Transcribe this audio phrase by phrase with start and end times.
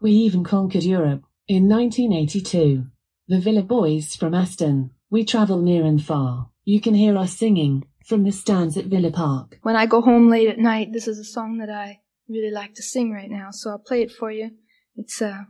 [0.00, 2.86] We even conquered Europe in 1982.
[3.28, 4.92] The Villa Boys from Aston.
[5.10, 6.48] We travel near and far.
[6.64, 9.58] You can hear us singing from the stands at Villa Park.
[9.62, 12.74] When I go home late at night, this is a song that I really like
[12.76, 14.52] to sing right now, so I'll play it for you.
[14.96, 15.44] It's uh,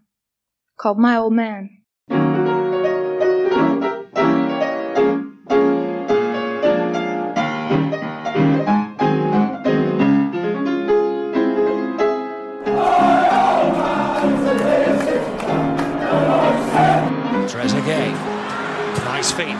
[0.76, 1.79] called My Old Man.
[19.40, 19.56] Feet,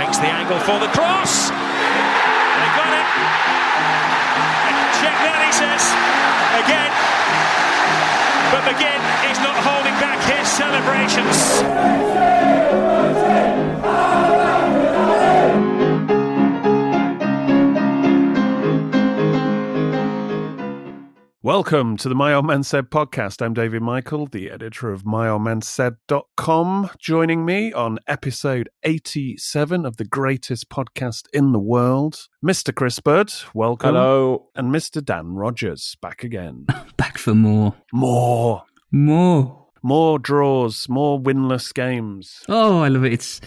[0.00, 1.50] makes the angle for the cross.
[1.50, 3.06] They got it.
[5.04, 5.84] Check that, he says
[6.64, 6.92] again.
[8.48, 12.31] But McGinn is not holding back his celebrations.
[21.44, 23.42] Welcome to the My Old Man Said podcast.
[23.42, 26.90] I'm David Michael, the editor of myoldmansaid.com.
[27.00, 32.72] Joining me on episode 87 of the greatest podcast in the world, Mr.
[32.72, 33.96] Chris Bird, welcome.
[33.96, 34.50] Hello.
[34.54, 35.04] And Mr.
[35.04, 36.66] Dan Rogers, back again.
[36.96, 37.74] Back for more.
[37.92, 38.62] More.
[38.92, 39.66] More.
[39.82, 42.44] More draws, more winless games.
[42.48, 43.14] Oh, I love it.
[43.14, 43.40] It's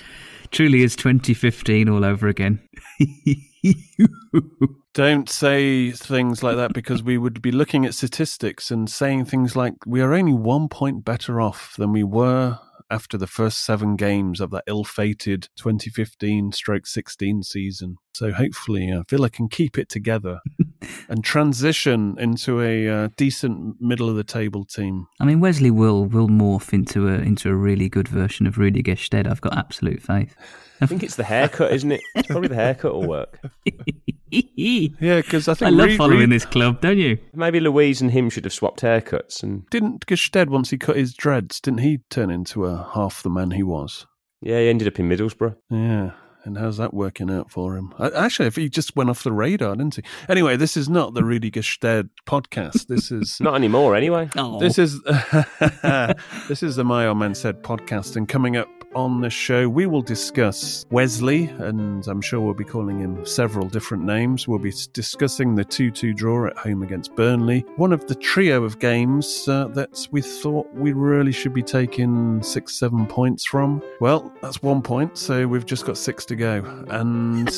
[0.51, 2.59] truly is 2015 all over again.
[4.93, 9.55] Don't say things like that because we would be looking at statistics and saying things
[9.55, 12.59] like we are only one point better off than we were
[12.89, 17.97] after the first seven games of that ill-fated 2015 stroke 16 season.
[18.13, 20.39] So hopefully uh, Villa can keep it together
[21.09, 25.07] and transition into a uh, decent middle of the table team.
[25.19, 28.81] I mean, Wesley will will morph into a into a really good version of Rudy
[28.81, 29.27] Gestede.
[29.27, 30.35] I've got absolute faith.
[30.81, 32.01] I think it's the haircut, isn't it?
[32.15, 33.39] It's probably the haircut will work.
[34.57, 37.17] Yeah, because I think I love Reed- following Reed- this club, don't you?
[37.33, 39.43] Maybe Luiz and him should have swapped haircuts.
[39.43, 41.59] And Didn't Gestede once he cut his dreads?
[41.61, 44.05] Didn't he turn into a half the man he was?
[44.41, 45.55] yeah, he ended up in Middlesbrough.
[45.69, 46.11] Yeah.
[46.45, 47.93] And how's that working out for him?
[47.97, 50.03] Uh, Actually, if he just went off the radar, didn't he?
[50.29, 52.85] Anyway, this is not the Rudy Gestede podcast.
[52.85, 54.29] This is Not anymore, anyway.
[54.37, 55.01] Oh, this is
[56.47, 59.85] this is the My Old Man Said podcast, and coming up on the show, we
[59.85, 64.47] will discuss Wesley, and I'm sure we'll be calling him several different names.
[64.47, 68.79] We'll be discussing the 2-2 draw at home against Burnley, one of the trio of
[68.79, 73.83] games uh, that we thought we really should be taking six, seven points from.
[73.99, 77.49] Well, that's one point, so we've just got six to go, and.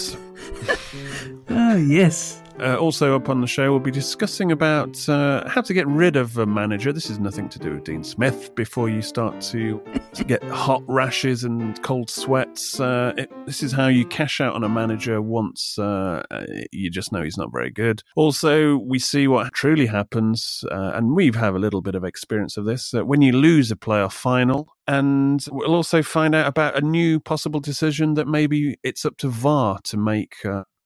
[1.49, 2.41] oh yes.
[2.59, 6.15] Uh, also up on the show, we'll be discussing about uh, how to get rid
[6.15, 6.91] of a manager.
[6.91, 8.53] This is nothing to do with Dean Smith.
[8.55, 9.79] Before you start to,
[10.13, 14.55] to get hot rashes and cold sweats, uh, it, this is how you cash out
[14.55, 16.23] on a manager once uh,
[16.71, 18.01] you just know he's not very good.
[18.15, 22.03] Also, we see what truly happens, uh, and we have had a little bit of
[22.03, 22.91] experience of this.
[22.93, 27.19] Uh, when you lose a playoff final, and we'll also find out about a new
[27.19, 30.35] possible decision that maybe it's up to VAR to make.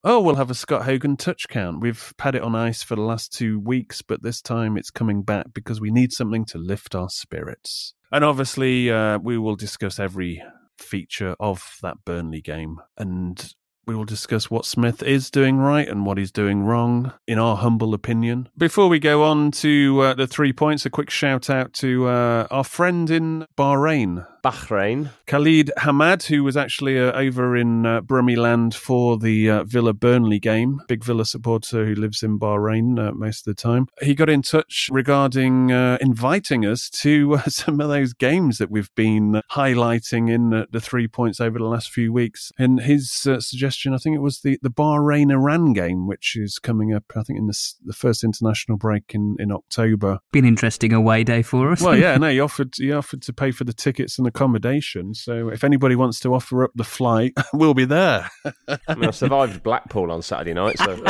[0.04, 1.80] Oh, we'll have a Scott Hogan touch count.
[1.80, 5.22] We've had it on ice for the last two weeks, but this time it's coming
[5.22, 7.94] back because we need something to lift our spirits.
[8.12, 10.42] And obviously, uh, we will discuss every
[10.80, 13.54] feature of that Burnley game and
[13.86, 17.58] we will discuss what Smith is doing right and what he's doing wrong, in our
[17.58, 18.50] humble opinion.
[18.58, 22.48] Before we go on to uh, the three points, a quick shout out to uh,
[22.52, 24.26] our friend in Bahrain.
[24.44, 25.12] Bahrain.
[25.28, 30.40] Khalid Hamad, who was actually uh, over in uh, Brummyland for the uh, Villa Burnley
[30.40, 33.88] game, big Villa supporter who lives in Bahrain uh, most of the time.
[34.02, 38.72] He got in touch regarding uh, inviting us to uh, some of those games that
[38.72, 42.52] we've been highlighting in uh, the three points over the last few weeks.
[42.58, 46.60] And his uh, suggestion, I think it was the, the Bahrain Iran game, which is
[46.60, 50.20] coming up, I think, in the, the first international break in, in October.
[50.32, 51.82] Been interesting away day for us.
[51.82, 55.14] Well, yeah, no, he offered he offered to pay for the tickets and accommodation.
[55.14, 58.30] So if anybody wants to offer up the flight, we'll be there.
[58.88, 60.96] I mean, I survived Blackpool on Saturday night, so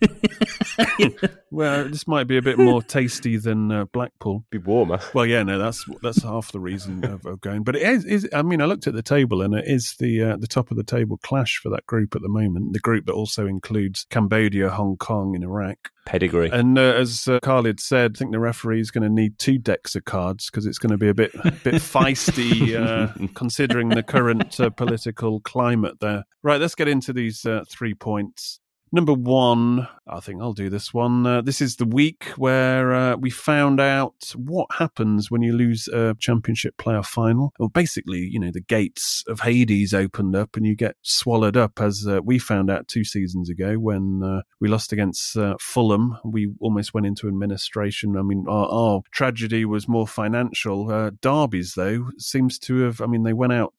[1.50, 4.44] well, this might be a bit more tasty than uh, Blackpool.
[4.50, 4.98] be warmer.
[5.14, 7.64] Well, yeah, no, that's that's half the reason of, of going.
[7.64, 10.22] But it is, is, I mean, I looked at the table, and it is the
[10.22, 12.72] uh, the top of the table clash for that group at the moment.
[12.72, 15.90] The group that also includes Cambodia, Hong Kong, and Iraq.
[16.06, 16.50] Pedigree.
[16.50, 19.58] And uh, as uh, Khalid said, I think the referee is going to need two
[19.58, 21.32] decks of cards because it's going to be a bit
[21.64, 26.24] bit feisty uh, considering the current uh, political climate there.
[26.44, 28.60] Right, let's get into these uh, three points.
[28.96, 31.26] Number one, I think I'll do this one.
[31.26, 35.86] Uh, this is the week where uh, we found out what happens when you lose
[35.88, 37.52] a championship playoff final.
[37.58, 41.78] Well, basically, you know, the gates of Hades opened up and you get swallowed up,
[41.78, 46.16] as uh, we found out two seasons ago when uh, we lost against uh, Fulham.
[46.24, 48.16] We almost went into administration.
[48.16, 50.90] I mean, our, our tragedy was more financial.
[50.90, 53.74] Uh, Derby's, though, seems to have, I mean, they went out.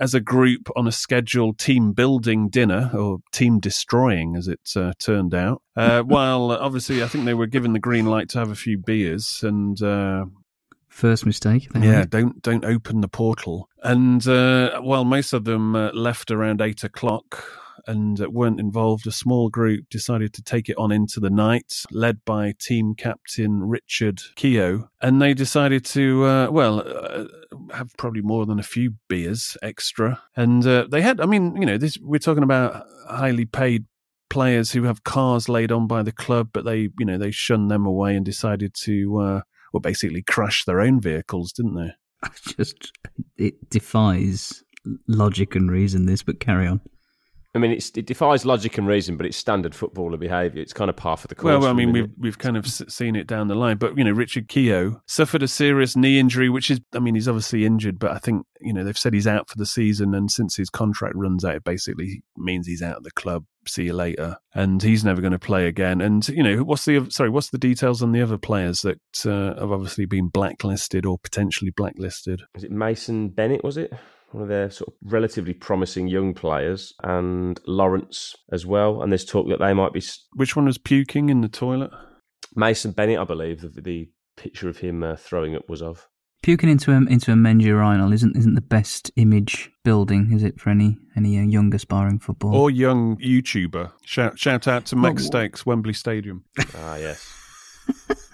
[0.00, 4.92] As a group on a scheduled team building dinner or team destroying, as it uh,
[4.98, 5.62] turned out.
[5.76, 8.56] Uh, while uh, obviously, I think they were given the green light to have a
[8.56, 9.80] few beers and.
[9.82, 10.26] Uh,
[10.88, 11.68] First mistake.
[11.72, 13.68] Yeah, don't don't open the portal.
[13.80, 17.44] And uh, while most of them uh, left around eight o'clock
[17.86, 21.84] and uh, weren't involved, a small group decided to take it on into the night,
[21.90, 27.24] led by team captain Richard Keogh, and they decided to uh, well uh,
[27.74, 31.20] have probably more than a few beers extra, and uh, they had.
[31.20, 33.86] I mean, you know, this we're talking about highly paid
[34.30, 37.70] players who have cars laid on by the club, but they, you know, they shunned
[37.70, 39.40] them away and decided to, uh,
[39.72, 41.90] well, basically crash their own vehicles, didn't they?
[42.56, 42.92] Just
[43.36, 44.62] it defies
[45.06, 46.06] logic and reason.
[46.06, 46.80] This, but carry on.
[47.52, 50.62] I mean, it's, it defies logic and reason, but it's standard footballer behaviour.
[50.62, 51.60] It's kind of par for the course.
[51.60, 54.12] Well, I mean, we've we've kind of seen it down the line, but you know,
[54.12, 58.12] Richard Keogh suffered a serious knee injury, which is, I mean, he's obviously injured, but
[58.12, 61.16] I think you know they've said he's out for the season, and since his contract
[61.16, 63.44] runs out, it basically means he's out of the club.
[63.66, 66.00] See you later, and he's never going to play again.
[66.00, 69.60] And you know, what's the sorry, what's the details on the other players that uh,
[69.60, 72.42] have obviously been blacklisted or potentially blacklisted?
[72.54, 73.64] Was it Mason Bennett?
[73.64, 73.92] Was it
[74.32, 79.02] one of their sort of relatively promising young players, and Lawrence as well?
[79.02, 80.02] And there's talk that they might be
[80.34, 81.90] Which one was puking in the toilet?
[82.54, 83.60] Mason Bennett, I believe.
[83.60, 86.08] The, the picture of him uh, throwing up was of.
[86.42, 90.58] Puking into a into a men's urinal isn't isn't the best image building, is it,
[90.58, 92.54] for any any uh, young aspiring football?
[92.54, 93.92] Or young YouTuber?
[94.06, 96.44] Shout shout out to Max Well, Stakes, Wembley Stadium.
[96.74, 97.30] Ah, yes.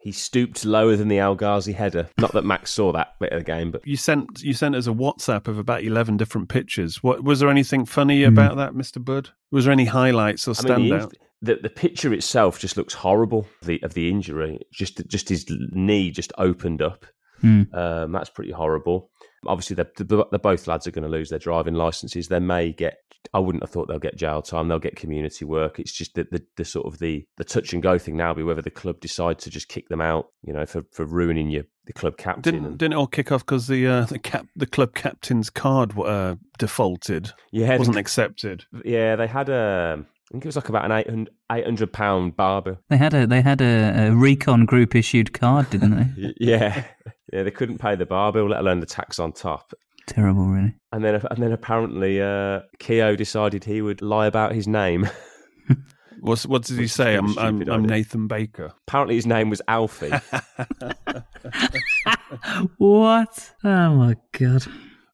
[0.00, 2.08] he stooped lower than the El Ghazi header.
[2.18, 4.86] Not that Max saw that bit of the game, but You sent you sent us
[4.86, 7.02] a WhatsApp of about eleven different pictures.
[7.02, 8.28] What was there anything funny hmm.
[8.32, 9.30] about that, Mister Bud?
[9.50, 11.10] Was there any highlights or I mean, the,
[11.42, 13.46] the the picture itself just looks horrible.
[13.62, 17.06] The of the injury, just just his knee just opened up.
[17.40, 17.62] Hmm.
[17.72, 19.10] Um, that's pretty horrible.
[19.46, 22.28] Obviously, they're, they're they're both lads are going to lose their driving licenses.
[22.28, 22.98] They may get.
[23.34, 24.68] I wouldn't have thought they'll get jail time.
[24.68, 25.78] They'll get community work.
[25.80, 28.44] It's just that the, the sort of the, the touch and go thing now be
[28.44, 30.28] whether the club decide to just kick them out.
[30.44, 32.42] You know, for, for ruining your the club captain.
[32.42, 35.50] Didn't and- didn't it all kick off because the uh, the cap the club captain's
[35.50, 37.32] card uh, defaulted?
[37.52, 38.64] Yeah, wasn't accepted.
[38.84, 39.98] yeah, they had a.
[40.00, 43.62] I think it was like about an 800 pound barber They had a they had
[43.62, 46.34] a, a recon group issued card, didn't they?
[46.38, 46.84] Yeah,
[47.32, 49.72] yeah, they couldn't pay the bar bill, let alone the tax on top.
[50.06, 50.74] Terrible, really.
[50.92, 55.08] And then, and then apparently, uh, Keogh decided he would lie about his name.
[56.20, 57.14] What's what did he Which say?
[57.14, 57.84] a I'm I'm, I'm.
[57.84, 58.72] Nathan Baker.
[58.88, 60.10] apparently, his name was Alfie.
[62.78, 63.52] What?
[63.64, 64.66] Oh my god!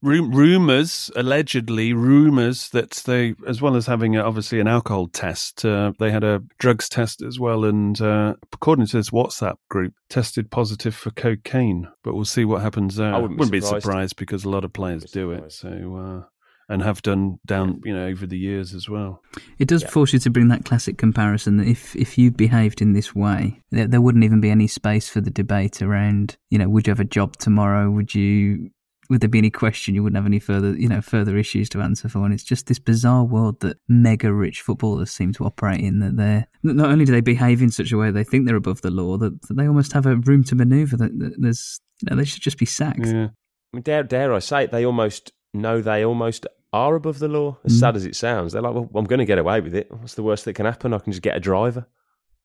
[0.05, 5.65] Ru- rumors, allegedly, rumors that they, as well as having uh, obviously an alcohol test,
[5.65, 9.95] uh, they had a drugs test as well, and uh, according to this WhatsApp group,
[10.11, 11.89] tested positive for cocaine.
[12.03, 13.15] But we'll see what happens there.
[13.15, 14.17] I wouldn't be surprised.
[14.17, 15.51] because a lot of players do it.
[15.53, 15.97] So.
[16.25, 16.29] Uh,
[16.67, 19.23] and have done down, you know, over the years as well.
[19.59, 19.89] It does Yeah.
[19.91, 23.61] force you to bring that classic comparison that if if you behaved in this way,
[23.71, 26.39] there, there wouldn't even be any space for the debate around.
[26.49, 27.91] You know, would you have a job tomorrow?
[27.91, 28.71] Would you?
[29.11, 29.95] Would there be any question?
[29.95, 32.25] You wouldn't have any further, you know, further issues to answer for.
[32.25, 36.01] And it's just this bizarre world that mega rich footballers seem to operate in.
[36.01, 38.81] That they're not only do they behave in such a way they think they're above
[38.83, 40.97] the law, that, that they almost have a room to manoeuvre.
[40.97, 43.07] That, that there's, you know, they should just be sacked.
[43.07, 43.29] Yeah.
[43.29, 47.29] I mean, dare, dare I say it, they almost know they almost are above the
[47.29, 47.59] law.
[47.65, 47.81] As Mm.
[47.81, 49.91] sad as it sounds, they're like, well, I'm going to get away with it.
[49.93, 50.93] What's the worst that can happen?
[50.95, 51.87] I can just get a driver.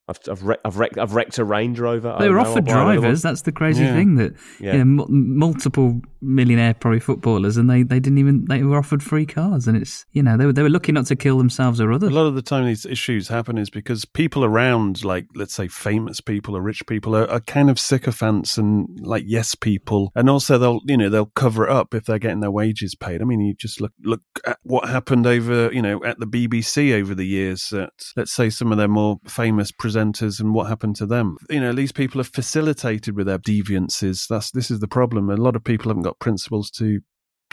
[0.10, 2.16] I've I've, wreck, I've, wrecked, I've wrecked a Range Rover.
[2.20, 3.00] They were offered I'll buy another one.
[3.02, 3.22] drivers.
[3.22, 3.94] That's the crazy Yeah.
[3.96, 4.74] thing that Yeah.
[4.76, 9.02] you know, m- multiple millionaire pro footballers, and they, they didn't even they were offered
[9.04, 11.80] free cars, and it's you know they were they were lucky not to kill themselves
[11.80, 12.10] or others.
[12.10, 15.68] A lot of the time, these issues happen is because people around, like let's say
[15.68, 20.30] famous people or rich people, are, are kind of sycophants and like yes people, and
[20.30, 23.22] also they'll you know they'll cover it up if they're getting their wages paid.
[23.22, 27.00] I mean, you just look look at what happened over you know at the BBC
[27.00, 27.72] over the years.
[27.72, 31.38] At let's say some of their more famous presenters and what happened to them.
[31.50, 34.28] You know, these people are facilitated with their deviances.
[34.28, 35.30] That's this is the problem.
[35.30, 37.02] A lot of people haven't got principles to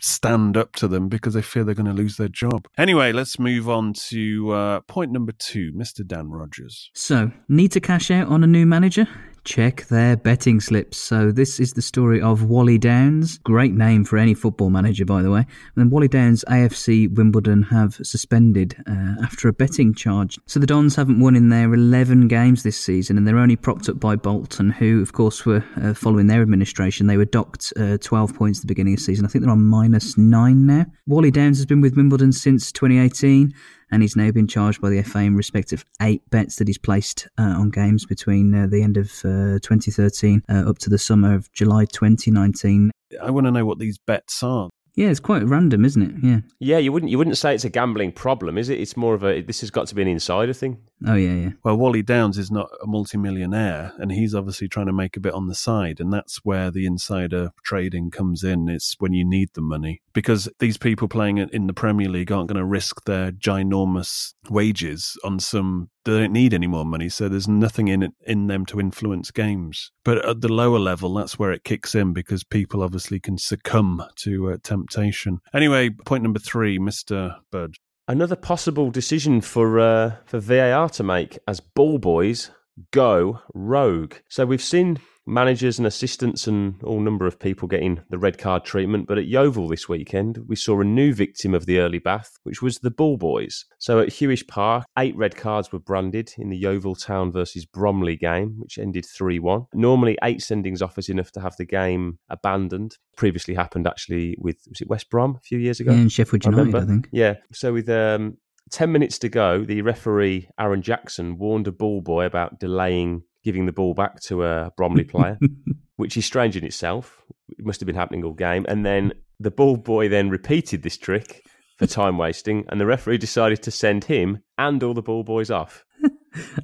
[0.02, 2.66] stand up to them because they fear they're going to lose their job.
[2.76, 6.06] Anyway, let's move on to uh, point number two, Mr.
[6.06, 6.90] Dan Rogers.
[6.94, 9.08] So, need to cash out on a new manager?
[9.46, 10.96] Check their betting slips.
[10.96, 13.38] So, this is the story of Wally Downes.
[13.38, 15.38] Great name for any football manager, by the way.
[15.38, 20.36] And then Wally Downes, AFC Wimbledon have suspended uh, after a betting charge.
[20.46, 23.88] So, the Dons haven't won in their 11 games this season, and they're only propped
[23.88, 27.06] up by Bolton, who, of course, were uh, following their administration.
[27.06, 29.24] They were docked uh, 12 points at the beginning of the season.
[29.24, 30.86] I think they're on minus nine now.
[31.06, 33.54] Wally Downes has been with Wimbledon since 2018
[33.90, 36.78] and he's now been charged by the FA in respect of eight bets that he's
[36.78, 40.98] placed uh, on games between uh, the end of uh, 2013 uh, up to the
[40.98, 42.90] summer of July 2019.
[43.22, 44.68] I want to know what these bets are.
[44.96, 46.14] Yeah, it's quite random, isn't it?
[46.22, 46.40] Yeah.
[46.58, 48.80] Yeah, you wouldn't you wouldn't say it's a gambling problem, is it?
[48.80, 50.78] It's more of a this has got to be an insider thing.
[51.06, 51.50] Oh yeah, yeah.
[51.62, 55.34] Well, Wally Downes is not a multimillionaire, and he's obviously trying to make a bit
[55.34, 58.70] on the side, and that's where the insider trading comes in.
[58.70, 62.32] It's when you need the money because these people playing in in the Premier League
[62.32, 65.90] aren't going to risk their ginormous wages on some.
[66.06, 69.32] They don't need any more money, so there's nothing in it in them to influence
[69.32, 69.90] games.
[70.04, 74.04] But at the lower level, that's where it kicks in because people obviously can succumb
[74.22, 75.40] to uh, temptation.
[75.52, 77.74] Anyway, point number three, Mister Bud.
[78.06, 82.52] Another possible decision for uh, for VAR to make as ball boys
[82.92, 84.14] go rogue.
[84.28, 88.64] So we've seen managers and assistants and all number of people getting the red card
[88.64, 92.38] treatment, but at Yeovil this weekend we saw a new victim of the early bath,
[92.44, 93.64] which was the ball boys.
[93.78, 98.16] So at Huish Park, eight red cards were branded in the Yeovil Town versus Bromley
[98.16, 99.66] game, which ended 3-1.
[99.74, 102.96] Normally eight sendings off is enough to have the game abandoned.
[103.16, 105.92] Previously happened actually with was it West Brom a few years ago?
[105.92, 106.86] Yeah, and Sheffield United, I, remember.
[106.86, 107.08] think.
[107.12, 107.34] Yeah.
[107.52, 108.36] So with um,
[108.70, 113.64] 10 minutes to go, the referee, Aaron Jackson, warned a ball boy about delaying giving
[113.64, 115.38] the ball back to a Bromley player,
[115.96, 117.22] which is strange in itself.
[117.48, 118.66] It must have been happening all game.
[118.68, 121.46] And then the ball boy then repeated this trick
[121.78, 125.50] for time wasting, and the referee decided to send him and all the ball boys
[125.50, 125.84] off.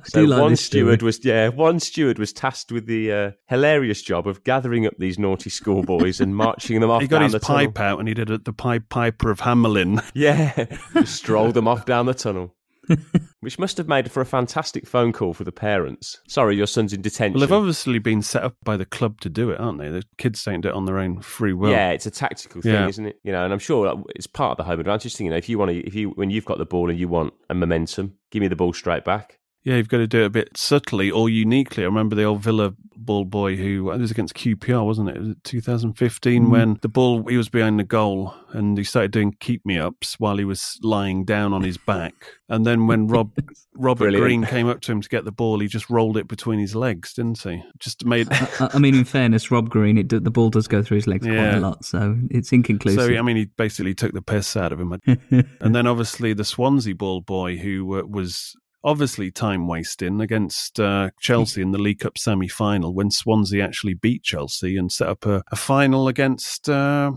[0.04, 0.82] So like one story.
[0.82, 4.92] steward was yeah, one steward was tasked with the uh, hilarious job of gathering up
[4.98, 7.00] these naughty schoolboys and marching them off.
[7.00, 7.68] He got down his the tunnel.
[7.68, 10.04] pipe out and he did it, the pipe Piper of Hamelin.
[10.12, 10.66] Yeah,
[11.06, 12.54] strolled them off down the tunnel.
[13.40, 16.20] Which must have made for a fantastic phone call for the parents.
[16.28, 17.34] Sorry, your son's in detention.
[17.34, 19.88] Well, they've obviously been set up by the club to do it, aren't they?
[19.88, 21.70] The kids don't do it on their own free will.
[21.70, 22.88] yeah, it's a tactical thing, Yeah.
[22.88, 23.18] isn't it?
[23.24, 25.26] You know, and I'm sure it's part of the home advantage thing.
[25.26, 27.08] You know, if you want to, if you when you've got the ball and you
[27.08, 29.38] want a momentum, give me the ball straight back.
[29.64, 31.84] Yeah, you've got to do it a bit subtly or uniquely.
[31.84, 35.18] I remember the old Villa ball boy who it was against QPR, wasn't it?
[35.18, 36.50] Was 2015 Mm.
[36.50, 40.20] when the ball he was behind the goal and he started doing keep me ups
[40.20, 42.14] while he was lying down on his back.
[42.48, 43.32] And then when Rob
[43.74, 44.24] Robert Brilliant.
[44.24, 46.74] Green came up to him to get the ball, he just rolled it between his
[46.76, 47.62] legs, didn't he?
[47.78, 48.28] Just made.
[48.30, 51.26] I, I mean, in fairness, Rob Green, it, the ball does go through his legs
[51.26, 53.00] quite a lot, so it's inconclusive.
[53.00, 54.98] So I mean, he basically took the piss out of him.
[55.60, 61.10] and then obviously the Swansea ball boy who uh, was obviously time wasting against uh,
[61.20, 65.24] Chelsea in the League Cup semi final when Swansea actually beat Chelsea and set up
[65.26, 67.10] a, a final against uh,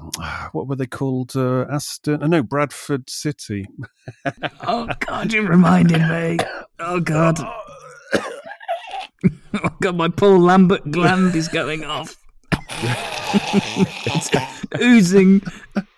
[0.51, 1.35] what were they called?
[1.35, 2.21] Uh, Aston?
[2.23, 3.67] uh, No, Bradford City.
[4.67, 6.37] oh God, you reminded me.
[6.79, 7.39] Oh God.
[8.13, 12.15] oh God, my Paul Lambert gland is going off.
[13.37, 14.29] it's
[14.81, 15.41] oozing.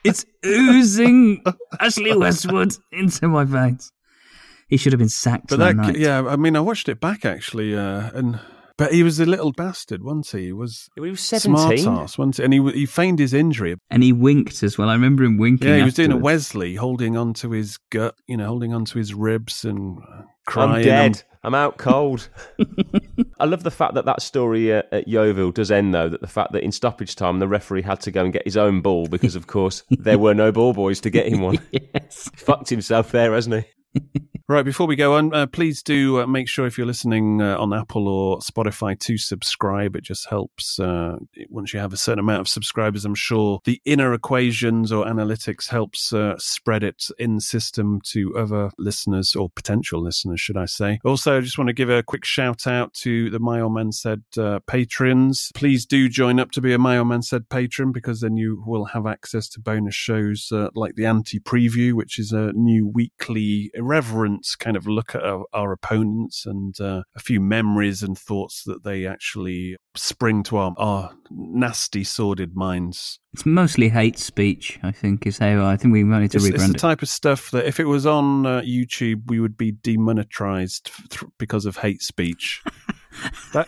[0.03, 1.43] It's oozing
[1.79, 3.91] Ashley Westwood into my veins.
[4.67, 5.97] He should have been sacked But that, that, night.
[5.97, 8.39] yeah, I mean, I watched it back actually, uh, and
[8.77, 10.47] but he was a little bastard, wasn't he?
[10.47, 11.87] He was He was smart 17.
[11.87, 12.43] ass, wasn't he?
[12.43, 13.75] And he he feigned his injury.
[13.89, 14.89] And he winked as well.
[14.89, 15.67] I remember him winking.
[15.67, 16.17] Yeah, he was doing a.
[16.17, 20.71] Wesley, holding onto his gut, you know, holding onto his ribs and uh, crying.
[20.75, 21.23] I'm dead.
[21.43, 22.29] I'm out cold.
[23.39, 26.27] I love the fact that that story uh, at Yeovil does end, though, that the
[26.27, 29.07] fact that in stoppage time the referee had to go and get his own ball
[29.07, 31.57] because, of course, there were no ball boys to get him one.
[31.71, 32.29] yes.
[32.35, 34.01] Fucked himself there, hasn't he?
[34.49, 37.57] Right, before we go on, uh, please do uh, make sure if you're listening uh,
[37.57, 39.93] on Apple or Spotify to subscribe.
[39.93, 41.17] It just helps uh,
[41.49, 43.03] once you have a certain amount of subscribers.
[43.03, 48.71] I'm sure the inner equations or analytics helps uh, spread it in system to other
[48.77, 51.01] listeners or potential listeners, should I say.
[51.03, 53.91] Also, I just want to give a quick shout out to the My Old Man
[53.91, 55.51] Said uh, patrons.
[55.55, 58.63] Please do join up to be a My Old Man Said patron because then you
[58.65, 63.71] will have access to bonus shows like the anti preview, which is a new weekly
[63.73, 68.63] irreverent kind of look at our, our opponents and uh, a few memories and thoughts
[68.65, 73.19] that they actually spring to our, our nasty, sordid minds.
[73.33, 76.47] It's mostly hate speech, I think, is how I think we might need to it's,
[76.47, 76.79] rebrand it's the it.
[76.79, 81.31] type of stuff that if it was on uh, YouTube, we would be demonetized th-
[81.37, 82.63] because of hate speech.
[83.53, 83.67] that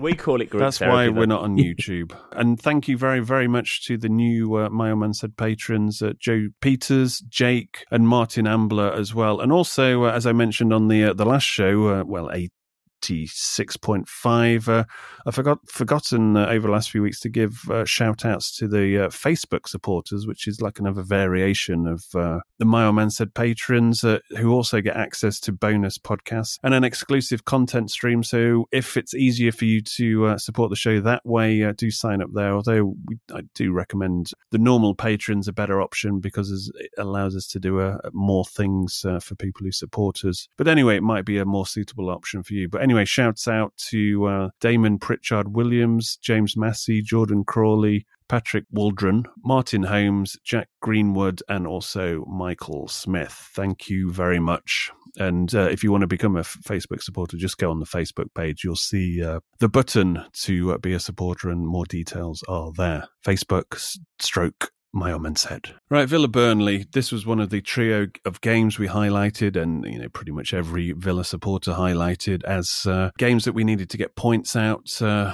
[0.00, 1.12] we call it group That's therapy, why though.
[1.12, 2.16] we're not on YouTube.
[2.32, 6.12] and thank you very, very much to the new uh, My Man Said patrons, uh,
[6.18, 9.40] Joe Peters, Jake, and Martin Ambler as well.
[9.40, 12.52] And also, uh, as I mentioned on the uh, the last show, uh, well, eight.
[13.00, 14.68] 86.5.
[14.68, 14.84] Uh,
[15.26, 18.68] I forgot forgotten uh, over the last few weeks to give uh, shout outs to
[18.68, 23.34] the uh, Facebook supporters, which is like another variation of uh, the My Man Said
[23.34, 28.22] patrons uh, who also get access to bonus podcasts and an exclusive content stream.
[28.22, 32.22] So if it's easier for you to uh, support the show that way, do sign
[32.22, 32.54] up there.
[32.54, 37.46] Although we, I do recommend the normal patrons a better option because it allows us
[37.48, 40.48] to do more things for people who support us.
[40.56, 42.68] But anyway, it might be a more suitable option for you.
[42.68, 49.24] But anyway, shouts out to uh, Damon Pritchard Williams, James Massey, Jordan Crawley, Patrick Waldron,
[49.44, 53.50] Martin Holmes, Jack Greenwood, and also Michael Smith.
[53.54, 54.90] Thank you very much.
[55.16, 58.32] And uh, if you want to become a Facebook supporter, just go on the Facebook
[58.34, 58.62] page.
[58.62, 63.08] You'll see uh, the button to uh, be a supporter, and more details are there.
[63.26, 65.74] Facebook stroke my old man said.
[65.88, 66.86] Right, Villa Burnley.
[66.92, 70.52] This was one of the trio of games we highlighted, and you know, pretty much
[70.52, 75.00] every Villa supporter highlighted as uh, games that we needed to get points out.
[75.00, 75.32] Uh,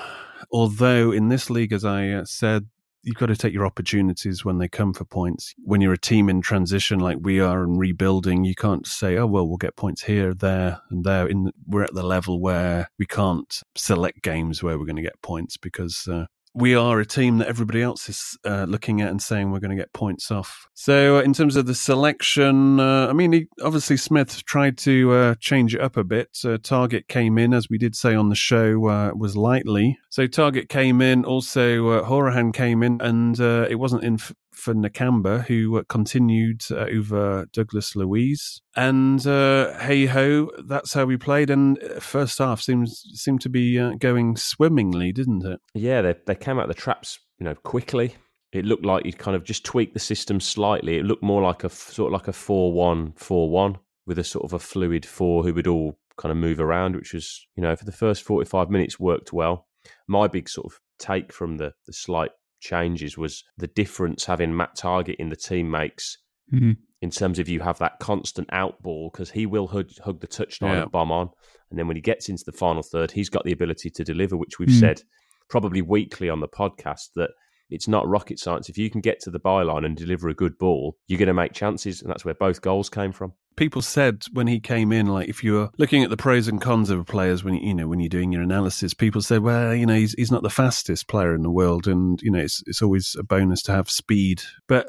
[0.51, 2.67] although in this league, as I uh, said,
[3.07, 5.55] you've got to take your opportunities when they come for points.
[5.65, 9.27] When you're a team in transition like we are and rebuilding, you can't say, "Oh
[9.27, 13.07] well, we'll get points here, there, and there." In we're at the level where we
[13.07, 17.37] can't select games where we're going to get points because uh, we are a team
[17.39, 20.67] that everybody else is uh, looking at and saying we're going to get points off.
[20.73, 25.13] So, uh, in terms of the selection, uh, I mean, he, obviously Smith tried to
[25.13, 26.33] uh, change it up a bit.
[26.33, 29.99] Targett came in, as we did say on the show, uh, was lightly.
[30.09, 31.27] So, Targett came in.
[31.27, 36.87] Also, uh, Hourihane came in, and it wasn't in f- for Nakamba, who continued uh,
[36.91, 38.63] over Douglas Luiz.
[38.75, 41.51] And uh, hey ho, that's how we played.
[41.51, 45.61] And uh, first half seems seemed to be going swimmingly, didn't it?
[45.75, 48.17] Yeah, they they came out the traps, you know, quickly.
[48.53, 50.97] It looked like you'd kind of just tweak the system slightly.
[50.97, 54.59] It looked more like a sort of like a four-one-four-one with a sort of a
[54.59, 57.93] fluid four who would all kind of move around, which was, you know, for the
[57.93, 59.67] first forty-five minutes worked well.
[60.09, 64.77] My big sort of take from the the slight changes was the difference having Matt
[64.77, 66.19] Targett in the team makes
[66.53, 66.73] mm-hmm.
[67.03, 70.27] in terms of you have that constant out ball because he will hug, hug the
[70.29, 70.83] touchline Yeah.
[70.83, 71.31] and bomb on.
[71.71, 74.37] And then when he gets into the final third, he's got the ability to deliver,
[74.37, 74.81] which we've Mm.
[74.81, 75.03] said
[75.49, 77.31] probably weekly on the podcast that
[77.71, 78.69] it's not rocket science.
[78.69, 81.35] If you can get to the byline and deliver a good ball, you're going to
[81.35, 82.01] make chances.
[82.01, 83.33] And that's where both goals came from.
[83.57, 86.91] People said when he came in, like if you're looking at the pros and cons
[86.91, 89.95] of players, when you know when you're doing your analysis, people said, well, you know,
[89.95, 93.17] he's he's not the fastest player in the world, and you know, it's it's always
[93.19, 94.89] a bonus to have speed, but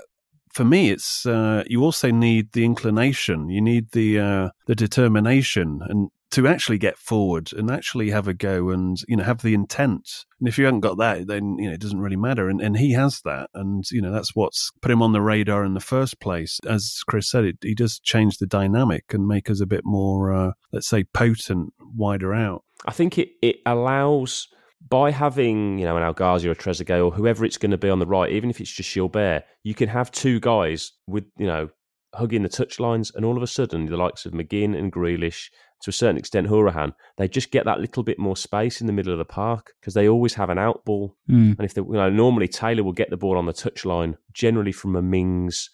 [0.57, 5.81] for me, it's uh, you also need the inclination, you need the uh, the determination,
[5.87, 9.53] and to actually get forward and actually have a go, and you know have the
[9.53, 10.25] intent.
[10.39, 12.49] And if you haven't got that, then you know it doesn't really matter.
[12.49, 15.63] And and he has that, and you know that's what's put him on the radar
[15.63, 16.59] in the first place.
[16.67, 20.33] As Chris said, it he does change the dynamic and make us a bit more,
[20.33, 22.63] uh, let's say, potent, wider out.
[22.85, 24.47] I think it, it allows
[24.89, 27.77] by having you know an El Ghazi or a Trezeguet or whoever it's going to
[27.77, 31.25] be on the right, even if it's just Guilbert, you can have two guys with
[31.37, 31.69] you know
[32.13, 35.49] hugging the touchlines, and all of a sudden the likes of McGinn and Grealish,
[35.81, 38.93] to a certain extent Hourihane, they just get that little bit more space in the
[38.93, 41.55] middle of the park because they always have an out ball, Mm.
[41.57, 44.71] and if they, you know normally Taylor will get the ball on the touchline generally
[44.71, 45.69] from a Mings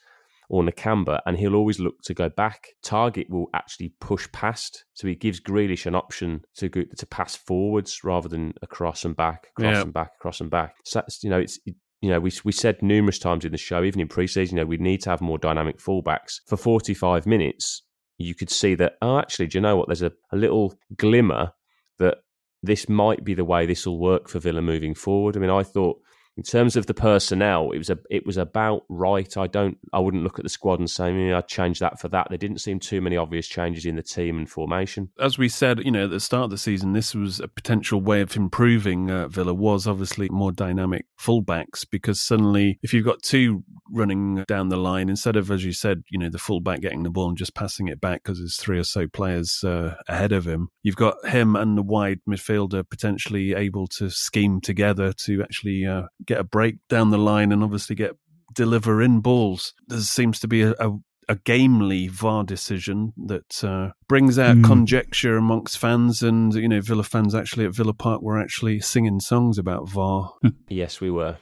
[0.50, 2.68] or Nakamba, and he'll always look to go back.
[2.86, 7.36] Targett will actually push past, so he gives Grealish an option to go, to pass
[7.36, 9.82] forwards rather than across and back, across Yeah.
[9.82, 10.76] and back, across and back.
[10.84, 11.58] So that's, you know, it's
[12.02, 14.66] you know we we said numerous times in the show, even in preseason, you know,
[14.66, 17.82] we need to have more dynamic fullbacks for forty five minutes.
[18.18, 18.94] You could see that.
[19.02, 19.88] Oh, actually, do you know what?
[19.88, 21.54] There's a, a little glimmer
[22.00, 22.18] that
[22.62, 25.36] this might be the way this will work for Villa moving forward.
[25.36, 26.00] I mean, I thought
[26.36, 29.38] in terms of the personnel, it was a it was about right.
[29.38, 32.08] I don't I wouldn't look at the squad and say "Mm, I'd change that for
[32.10, 32.28] that.
[32.30, 35.10] There didn't seem too many obvious changes in the team and formation.
[35.20, 38.02] As we said, you know, at the start of the season, this was a potential
[38.02, 39.54] way of improving uh, Villa.
[39.54, 45.10] Was obviously more dynamic fullbacks because suddenly, if you've got two running down the line
[45.10, 47.88] instead of, as you said, you know, the fullback getting the ball and just passing
[47.88, 51.56] it back because there's three or so players uh, ahead of him, you've got him
[51.56, 56.76] and the wide midfielder potentially able to scheme together to actually uh, get a break
[56.90, 58.12] down the line and obviously get
[58.54, 59.74] deliver in balls.
[59.88, 60.92] There seems to be a, a
[61.30, 64.66] a gamely VAR decision that uh, brings out Mm.
[64.66, 69.22] conjecture amongst fans, and you know, Villa fans actually at Villa Park were actually singing
[69.22, 70.34] songs about VAR,
[70.68, 71.38] Yes, we were.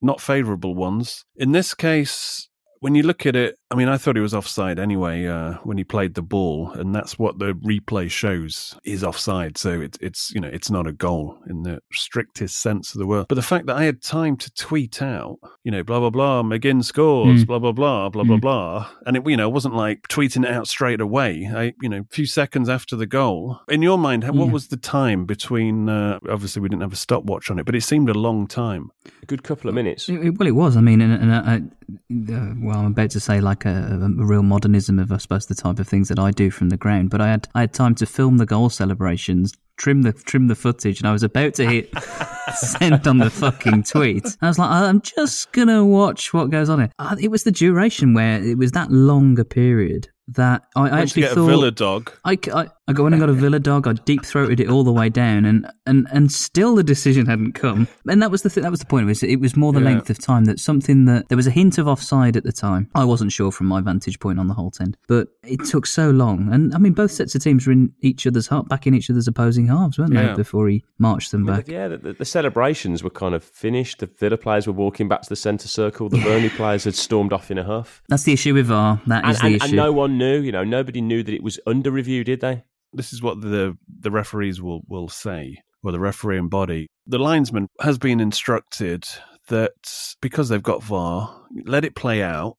[0.00, 1.26] not favourable ones.
[1.36, 2.47] In this case,
[2.80, 5.76] when you look at it, I mean, I thought he was offside anyway uh, when
[5.78, 9.58] he played the ball, and that's what the replay shows is offside.
[9.58, 13.06] So it's it's you know it's not a goal in the strictest sense of the
[13.06, 13.26] word.
[13.28, 16.42] But the fact that I had time to tweet out, you know, blah blah blah,
[16.42, 17.46] McGinn scores, Mm.
[17.46, 18.40] blah blah blah, blah blah Mm.
[18.40, 21.50] blah, and it you know wasn't like tweeting it out straight away.
[21.54, 23.60] I you know a few seconds after the goal.
[23.68, 24.52] In your mind, what Yeah.
[24.52, 25.88] was the time between?
[25.88, 28.90] Uh, obviously, we didn't have a stopwatch on it, but it seemed a long time.
[29.22, 30.08] A good couple of minutes.
[30.08, 30.76] It- it- well, it was.
[30.76, 34.42] I mean, and, and I, uh, well, I'm about to say like a, a real
[34.42, 37.10] modernism of, I suppose, the type of things that I do from the ground.
[37.10, 40.54] But I had I had time to film the goal celebrations, trim the trim the
[40.54, 41.90] footage, and I was about to hit
[42.54, 44.26] send on the fucking tweet.
[44.42, 46.90] I was like, I'm just gonna watch what goes on here.
[47.20, 51.38] It was the duration where it was that longer period that I, I actually thought
[51.38, 52.12] a Villa dog.
[52.24, 54.82] I, I, I got when I got a Villa dog, I deep throated it all
[54.82, 57.86] the way down, and, and, and still the decision hadn't come.
[58.08, 59.04] And that was the th- that was the point.
[59.04, 59.84] It was it was more the Yeah.
[59.90, 62.88] length of time that something that there was a hint of offside at the time.
[62.94, 66.10] I wasn't sure from my vantage point on the Holte End, but it took so
[66.10, 66.52] long.
[66.52, 69.10] And I mean, both sets of teams were in each other's half, back in each
[69.10, 70.28] other's opposing halves, weren't Yeah.
[70.28, 70.34] they?
[70.34, 71.68] Before he marched them I mean, back.
[71.68, 73.98] yeah, the, the, celebrations were kind of finished.
[73.98, 76.08] The Villa players were walking back to the centre circle.
[76.08, 78.02] The Burnley players had stormed off in a huff.
[78.08, 79.00] That's the issue with VAR.
[79.06, 79.64] That And, is the and, issue.
[79.66, 82.62] and no one knew, you know, nobody knew that it was under review, did they?
[82.92, 86.86] This is what the the referees will will say, or the referee and body.
[87.06, 89.04] The linesman has been instructed
[89.48, 89.72] that
[90.20, 92.56] because they've got VAR, let it play out,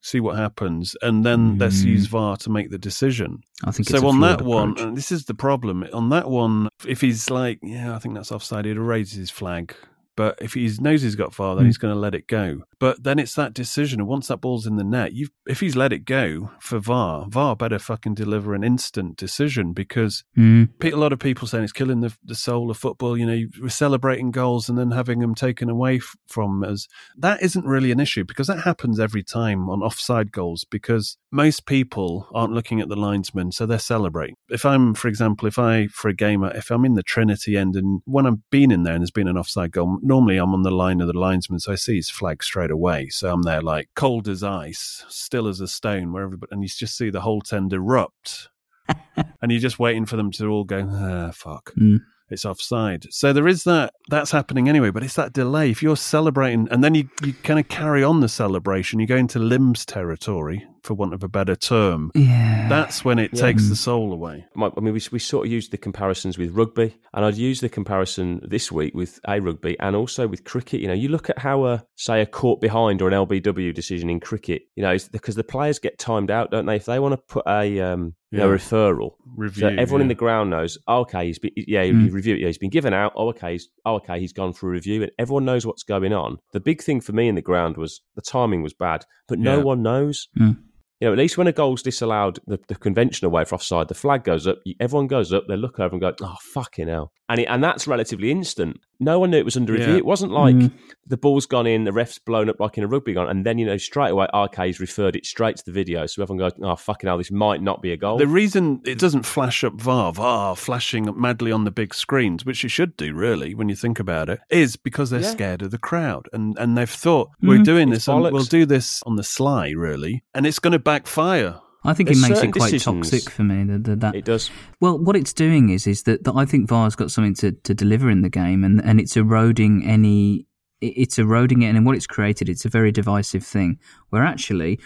[0.00, 1.86] see what happens, and then let's Mm.
[1.86, 3.38] use VAR to make the decision.
[3.64, 4.84] I think So on that one, approach.
[4.86, 5.84] and this is the problem.
[5.92, 9.74] On that one, if he's like, yeah, I think that's offside, he'd raise his flag.
[10.16, 11.68] But if he knows he's got VAR, then Mm.
[11.68, 12.62] he's going to let it go.
[12.82, 14.00] But then it's that decision.
[14.00, 15.12] And once that ball's in the net,
[15.46, 20.24] if he's let it go for VAR, VAR better fucking deliver an instant decision because
[20.36, 20.68] Mm.
[20.82, 23.16] a lot of people saying it's killing the, the soul of football.
[23.16, 26.88] You know, we're celebrating goals and then having them taken away f- from us.
[27.16, 31.66] That isn't really an issue because that happens every time on offside goals because most
[31.66, 34.34] people aren't looking at the linesman, so they're celebrating.
[34.48, 37.76] If I'm, for example, if I, for a gamer, if I'm in the Trinity end
[37.76, 40.62] and when I've been in there and there's been an offside goal, normally I'm on
[40.62, 43.08] the line of the linesman, so I see his flag straight away.
[43.08, 46.68] So I'm there like cold as ice, still as a stone, where everybody, and you
[46.68, 48.48] just see the whole tent erupt
[49.42, 51.72] and you're just waiting for them to all go, ah, fuck.
[51.78, 52.00] Mm.
[52.30, 53.12] It's offside.
[53.12, 55.70] So there is that, that's happening anyway, but it's that delay.
[55.70, 59.16] If you're celebrating and then you, you kind of carry on the celebration, you go
[59.16, 62.10] into limbs territory, for want of a better term.
[62.14, 62.66] Yeah.
[62.68, 63.40] That's when it Yeah.
[63.42, 64.46] takes the soul away.
[64.54, 67.60] My- I mean, we, we sort of used the comparisons with rugby, and I'd use
[67.60, 70.80] the comparison this week with a rugby and also with cricket.
[70.80, 74.10] You know, you look at how a say a caught behind or an LBW decision
[74.10, 74.62] in cricket.
[74.76, 76.76] You know, because the players get timed out, don't they?
[76.76, 78.56] If they want to put a um, you know, Yeah.
[78.56, 79.60] referral, Review.
[79.60, 80.78] so everyone in the ground knows.
[80.88, 82.12] Oh, okay, he's been yeah, he Mm.
[82.12, 82.34] review.
[82.36, 83.12] Yeah, he's been given out.
[83.14, 86.12] Oh, okay, he's oh, okay, he's gone for a review, and everyone knows what's going
[86.12, 86.38] on.
[86.52, 89.58] The big thing for me in the ground was the timing was bad, but no
[89.58, 89.62] Yeah.
[89.64, 90.28] one knows.
[90.38, 90.56] Mm.
[91.02, 93.94] You know, at least when a goal's disallowed, the, the conventional way for offside, the
[93.94, 94.58] flag goes up.
[94.78, 95.48] Everyone goes up.
[95.48, 98.78] They look over and go, "Oh fucking hell!" And it, and that's relatively instant.
[99.00, 99.92] No one knew it was under review.
[99.94, 99.96] Yeah.
[99.98, 100.70] It wasn't like Mm.
[101.08, 103.58] the ball's gone in, the ref's blown up like in a rugby gun, and then
[103.58, 104.28] you know straight away,
[104.64, 106.06] he's referred it straight to the video.
[106.06, 109.00] So everyone goes, "Oh fucking hell, this might not be a goal." The reason it
[109.00, 113.12] doesn't flash up VAR, VAR flashing madly on the big screens, which it should do
[113.12, 115.30] really when you think about it, is because they're Yeah.
[115.32, 116.28] scared of the crowd.
[116.32, 117.64] And and they've thought, we're Mhm.
[117.64, 118.32] doing It's this, bollocks.
[118.32, 120.22] we'll do this on the sly, really.
[120.32, 121.58] And it's going to backfire.
[121.84, 123.64] I think There's it makes it quite decisions- toxic for me.
[123.64, 124.50] That, it does.
[124.80, 127.74] Well, what it's doing is is that, that I think VAR's got something to, to
[127.74, 130.46] deliver in the game, and, and it's eroding any.
[130.82, 133.78] It- It's eroding it, and in what it's created, it's a very divisive thing.
[134.10, 134.78] Where actually,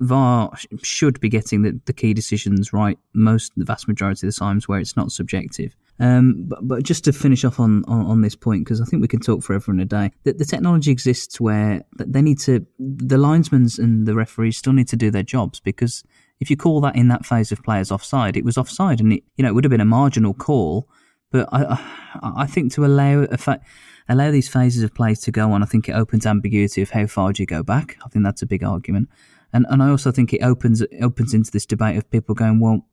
[0.00, 4.38] VAR should be getting the, the key decisions right most, the vast majority of the
[4.38, 5.74] times, where it's not subjective.
[6.00, 9.00] Um, but, but just to finish off on, on, on this point, because I think
[9.00, 12.66] we can talk forever and a day, that the technology exists where they need to,
[12.78, 16.02] the linesmen and the referees still need to do their jobs because
[16.40, 19.22] if you call that in that phase of players offside, it was offside, and it
[19.36, 20.88] you know it would have been a marginal call,
[21.34, 21.84] But I,
[22.22, 23.60] I, think to allow fa-
[24.08, 27.08] allow these phases of play to go on, I think it opens ambiguity of how
[27.08, 27.96] far do you go back.
[28.04, 29.08] I think that's a big argument,
[29.52, 32.86] and and I also think it opens opens into this debate of people going, well,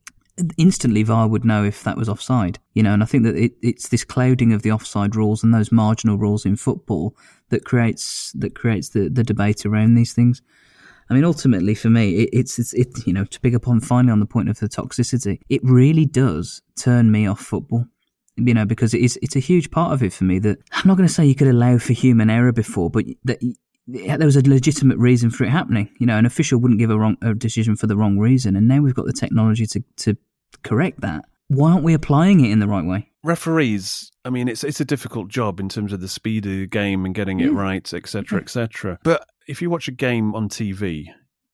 [0.58, 2.93] instantly VAR would know if that was offside, you know.
[2.93, 6.17] And I think that it, it's this clouding of the offside rules and those marginal
[6.17, 7.15] rules in football
[7.49, 10.41] that creates that creates the the debate around these things.
[11.12, 13.82] I mean, ultimately, for me, it, it's, it's it you know to pick up on
[13.82, 17.86] finally on the point of the toxicity, it really does turn me off football.
[18.37, 20.87] You know, because it is it's a huge part of it for me that I'm
[20.87, 23.39] not going to say you could allow for human error before, but that
[23.87, 25.89] there was a legitimate reason for it happening.
[25.99, 28.67] You know, an official wouldn't give a wrong a decision for the wrong reason, and
[28.67, 30.17] now we've got the technology to to
[30.63, 31.25] correct that.
[31.47, 33.11] Why aren't we applying it in the right way?
[33.23, 36.67] referees i mean it's it's a difficult job in terms of the speed of the
[36.67, 41.05] game and getting it right etc etc but if you watch a game on tv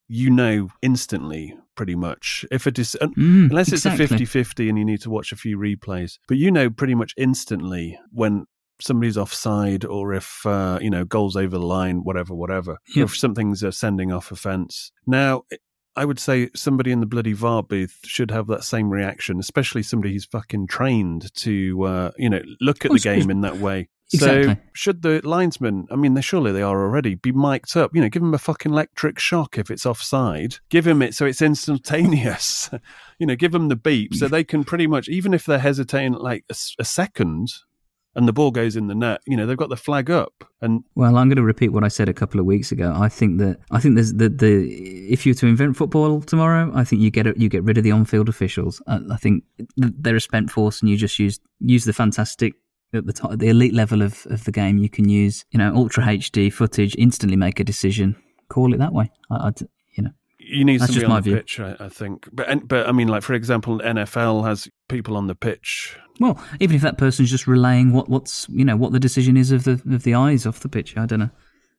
[0.07, 4.17] you know instantly pretty much if it is Mm, unless it's exactly.
[4.17, 7.13] a 50-50 and you need to watch a few replays but you know pretty much
[7.15, 8.45] instantly when
[8.81, 13.15] somebody's offside or if uh, you know goals over the line whatever whatever or if
[13.15, 15.43] something's uh, sending off offense now
[15.95, 19.81] I would say somebody in the bloody VAR booth should have that same reaction, especially
[19.81, 23.89] somebody who's fucking trained to, uh, you know, look at the game in that way.
[24.13, 24.53] Exactly.
[24.53, 27.93] So should the linesman, I mean, they surely they are already, be mic'd up?
[27.93, 30.57] You know, give him a fucking electric shock if it's offside.
[30.69, 32.69] Give him it so it's instantaneous.
[33.19, 36.13] you know, give them the beep so they can pretty much, even if they're hesitating
[36.13, 37.53] like a second,
[38.17, 40.83] and the ball goes in the net, you know, they've got the flag up, and
[40.95, 42.91] Well, I'm going to repeat what I said a couple of weeks ago.
[42.95, 44.67] I think that I think there's the the
[45.07, 47.77] if you were to invent football tomorrow, I think you get it, you get rid
[47.77, 48.81] of the on-field officials.
[48.87, 49.43] I, I think
[49.77, 52.55] they're a spent force, and you just use use the fantastic
[52.93, 54.77] at the top, the elite level of, of the game.
[54.77, 58.15] You can use you know ultra HD footage, instantly make a decision,
[58.49, 59.11] call it that way.
[59.29, 59.61] I, I'd,
[59.95, 61.35] you know, you need That's somebody just on the view.
[61.37, 62.29] pitch, I, I think.
[62.31, 65.97] But but I mean, like for example, NFL has people on the pitch.
[66.19, 69.51] well, even if that person's just relaying what what's you know what the decision is
[69.51, 71.29] of the of the eyes off the pitch, I don't know.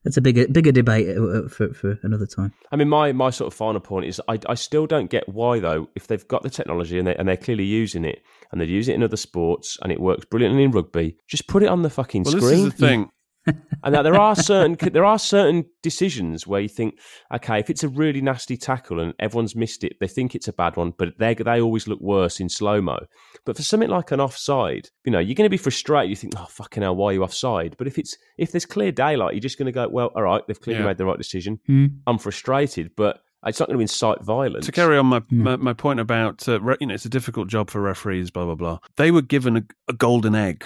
[0.04, 2.52] That's a bigger bigger debate uh, for for another time.
[2.70, 5.58] I mean, my, my sort of final point is I, I still don't get why,
[5.58, 8.68] though, if they've got the technology and, they, and they're clearly using it and they'd
[8.68, 11.82] use it in other sports and it works brilliantly in rugby, just put it on
[11.82, 12.50] the fucking Well, screen.
[12.50, 13.10] this is the thing.
[13.82, 16.98] and that there are certain there are certain decisions where you think,
[17.32, 20.52] okay, if it's a really nasty tackle and everyone's missed it, they think it's a
[20.52, 22.98] bad one, but they they always look worse in slow mo.
[23.46, 26.10] But for something like an offside, you know, you're going to be frustrated.
[26.10, 27.76] You think, oh fucking hell, why are you offside?
[27.78, 30.42] But if it's if there's clear daylight, you're just going to go, well, all right,
[30.46, 30.88] they've clearly Yeah.
[30.88, 31.58] made the right decision.
[31.70, 32.00] Mm.
[32.06, 34.66] I'm frustrated, but it's not going to incite violence.
[34.66, 35.42] To carry on my, Hmm.
[35.42, 38.44] my, my point about, uh, re- you know, it's a difficult job for referees, blah,
[38.44, 38.78] blah, blah.
[38.96, 40.64] They were given a, a golden egg.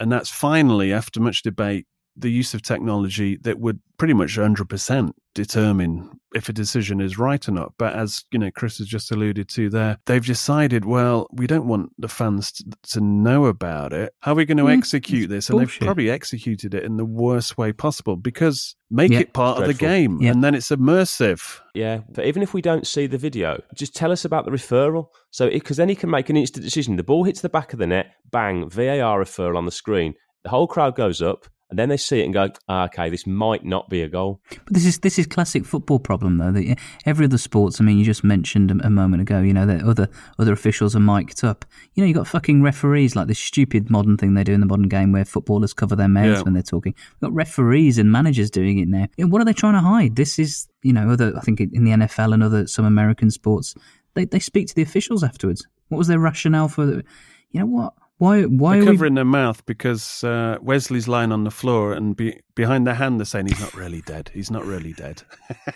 [0.00, 5.10] And that's finally, after much debate, the use of technology that would pretty much 100%
[5.34, 7.72] determine if a decision is right or not.
[7.78, 11.66] But as, you know, Chris has just alluded to there, they've decided, well, we don't
[11.66, 14.12] want the fans to, to know about it.
[14.20, 15.50] How are we going to Mm, execute it's this?
[15.50, 15.80] And bullshit.
[15.80, 19.20] they've probably executed it in the worst way possible because make Yeah.
[19.20, 20.30] it part of the game Yeah.
[20.32, 21.60] and then it's immersive.
[21.74, 25.06] Yeah, but even if we don't see the video, just tell us about the referral.
[25.30, 26.96] So, because then he can make an instant decision.
[26.96, 30.14] The ball hits the back of the net, bang, VAR referral on the screen.
[30.44, 33.26] The whole crowd goes up, and then they see it and go, ah, "Okay, this
[33.26, 36.52] might not be a goal." But this is this is classic football problem though.
[36.52, 39.66] That every other sports, I mean, you just mentioned a, a moment ago, you know,
[39.66, 41.64] that other other officials are mic'd up.
[41.94, 44.66] You know, you got fucking referees like this stupid modern thing they do in the
[44.66, 46.42] modern game where footballers cover their mouths Yeah.
[46.42, 46.94] when they're talking.
[47.20, 49.06] We've got referees and managers doing it now.
[49.18, 50.16] What are they trying to hide?
[50.16, 53.74] This is, you know, other I think in the NFL and other some American sports,
[54.14, 55.66] they they speak to the officials afterwards.
[55.88, 56.86] What was their rationale for?
[56.86, 57.04] The,
[57.50, 57.92] you know what?
[58.18, 61.92] Why why They're are we covering their mouth because uh, Wesley's lying on the floor,
[61.92, 64.30] and be, behind their hand they're saying he's not really dead.
[64.32, 65.22] He's not really dead.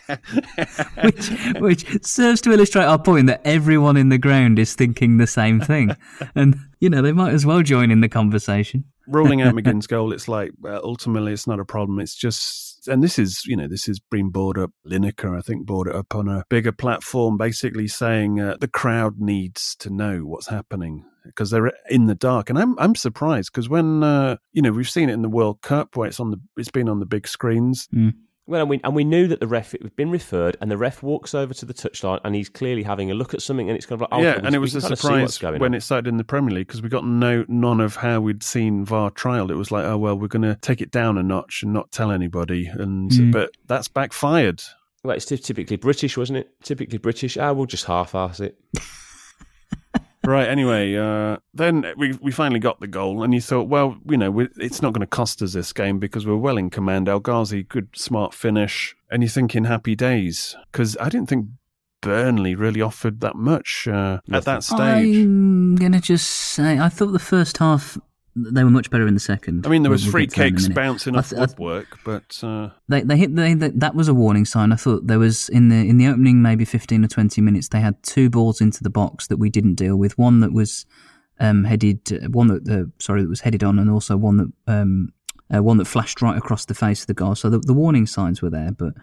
[1.02, 1.28] which
[1.60, 5.60] which serves to illustrate our point that everyone in the ground is thinking the same
[5.60, 5.94] thing,
[6.34, 8.84] and you know they might as well join in the conversation.
[9.06, 11.98] Ruling out McGinn's goal, it's like uh, ultimately it's not a problem.
[11.98, 14.70] It's just, and this is you know this is being brought up.
[14.86, 19.20] Lineker, I think, brought it up on a bigger platform, basically saying uh, the crowd
[19.20, 22.50] needs to know what's happening because they're in the dark.
[22.50, 25.60] And I'm I'm surprised because when uh, you know we've seen it in the World
[25.62, 27.88] Cup where it's on the it's been on the big screens.
[28.46, 30.76] Well, and we and we knew that the ref it had been referred, and the
[30.76, 33.76] ref walks over to the touchline, and he's clearly having a look at something, and
[33.76, 35.60] it's kind of like, oh, yeah, and it was a kind of see what's surprise
[35.60, 35.74] when on.
[35.74, 38.84] it started in the Premier League because we got no none of how we'd seen
[38.84, 39.52] VAR trial.
[39.52, 41.92] It was like, oh well, we're going to take it down a notch and not
[41.92, 43.30] tell anybody, and Mm.
[43.30, 44.62] but that's backfired.
[45.04, 46.50] Well, it's typically British, wasn't it?
[46.64, 47.36] Typically British.
[47.36, 48.58] Ah, we'll just half-ass it.
[50.30, 50.48] right.
[50.48, 54.30] Anyway, uh, then we we finally got the goal, and you thought, well, you know,
[54.30, 57.08] we, it's not going to cost us this game because we're well in command.
[57.08, 61.46] El Ghazi, good smart finish, and you're thinking happy days because I didn't think
[62.00, 65.16] Burnley really offered that much uh, at that stage.
[65.16, 67.98] I'm gonna just say I thought the first half
[68.36, 69.66] they were much better in the second.
[69.66, 71.40] I mean, there was we'll free get to that in a kicks bouncing off th-
[71.40, 74.72] woodwork, but uh, They they hit they, they, that was a warning sign.
[74.72, 77.80] I thought there was in the in the opening maybe fifteen or twenty minutes they
[77.80, 80.16] had two balls into the box that we didn't deal with.
[80.16, 80.86] One that was
[81.40, 84.52] um, headed, uh, one that uh, sorry that was headed on, and also one that
[84.68, 85.12] um,
[85.52, 87.34] uh, one that flashed right across the face of the goal.
[87.34, 88.94] So the, the warning signs were there, but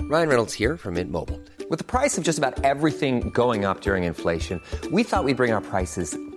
[0.00, 1.40] Ryan Reynolds here from Mint Mobile.
[1.68, 5.52] With the price of just about everything going up during inflation, we thought we'd bring
[5.52, 6.16] our prices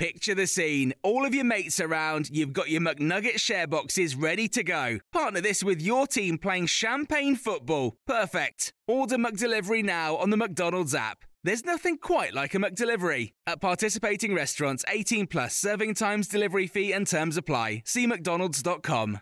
[0.00, 0.94] Picture the scene.
[1.02, 5.00] All of your mates around, you've got your McNugget share boxes ready to go.
[5.12, 7.98] Partner this with your team playing champagne football.
[8.06, 8.72] Perfect.
[8.88, 11.26] Order McDelivery now on the McDonald's app.
[11.42, 13.32] There's nothing quite like a McDelivery.
[13.46, 17.82] At participating restaurants, 18 plus serving times, delivery fee, and terms apply.
[17.86, 19.18] See McDonald's.com.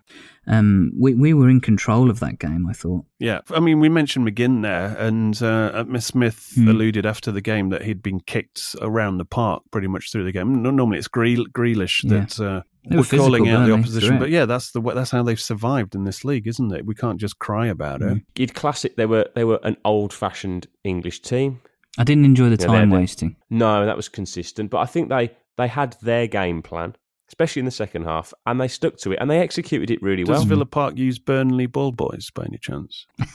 [0.48, 2.66] um, we we were in control of that game.
[2.68, 3.04] I thought.
[3.20, 6.68] yeah, I mean, we mentioned McGinn there, and uh, Miss Smith Hmm.
[6.68, 10.33] alluded after the game that he'd been kicked around the park pretty much through the
[10.33, 10.61] game.
[10.62, 12.20] Normally, it's Greel- Grealish Yeah.
[12.20, 15.40] that uh, were we're calling out the opposition, but yeah, that's the that's how they've
[15.40, 16.85] survived in this league, isn't it?
[16.85, 18.09] We can't just cry about Hmm.
[18.09, 18.22] it.
[18.37, 18.96] You'd classic.
[18.96, 21.61] They were they were an old fashioned English team.
[21.96, 23.37] I didn't enjoy the Yeah, time they're- wasting.
[23.51, 24.70] No, that was consistent.
[24.70, 26.94] But I think they they had their game plan,
[27.29, 30.24] especially in the second half, and they stuck to it and they executed it really
[30.24, 30.40] well.
[30.40, 30.57] Does well.
[30.59, 33.07] Villa Park use Burnley ball boys by any chance?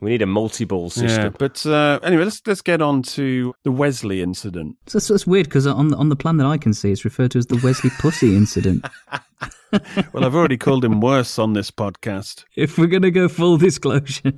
[0.00, 1.24] we need a multi ball system.
[1.24, 4.76] Yeah, but uh, anyway, let's let's get on to the Wesley incident.
[4.86, 7.04] So that's, that's weird because on the, on the plan that I can see, it's
[7.04, 8.84] referred to as the Wesley Pussy incident.
[10.12, 12.44] Well, I've already called him worse on this podcast.
[12.56, 14.32] If we're gonna go full disclosure,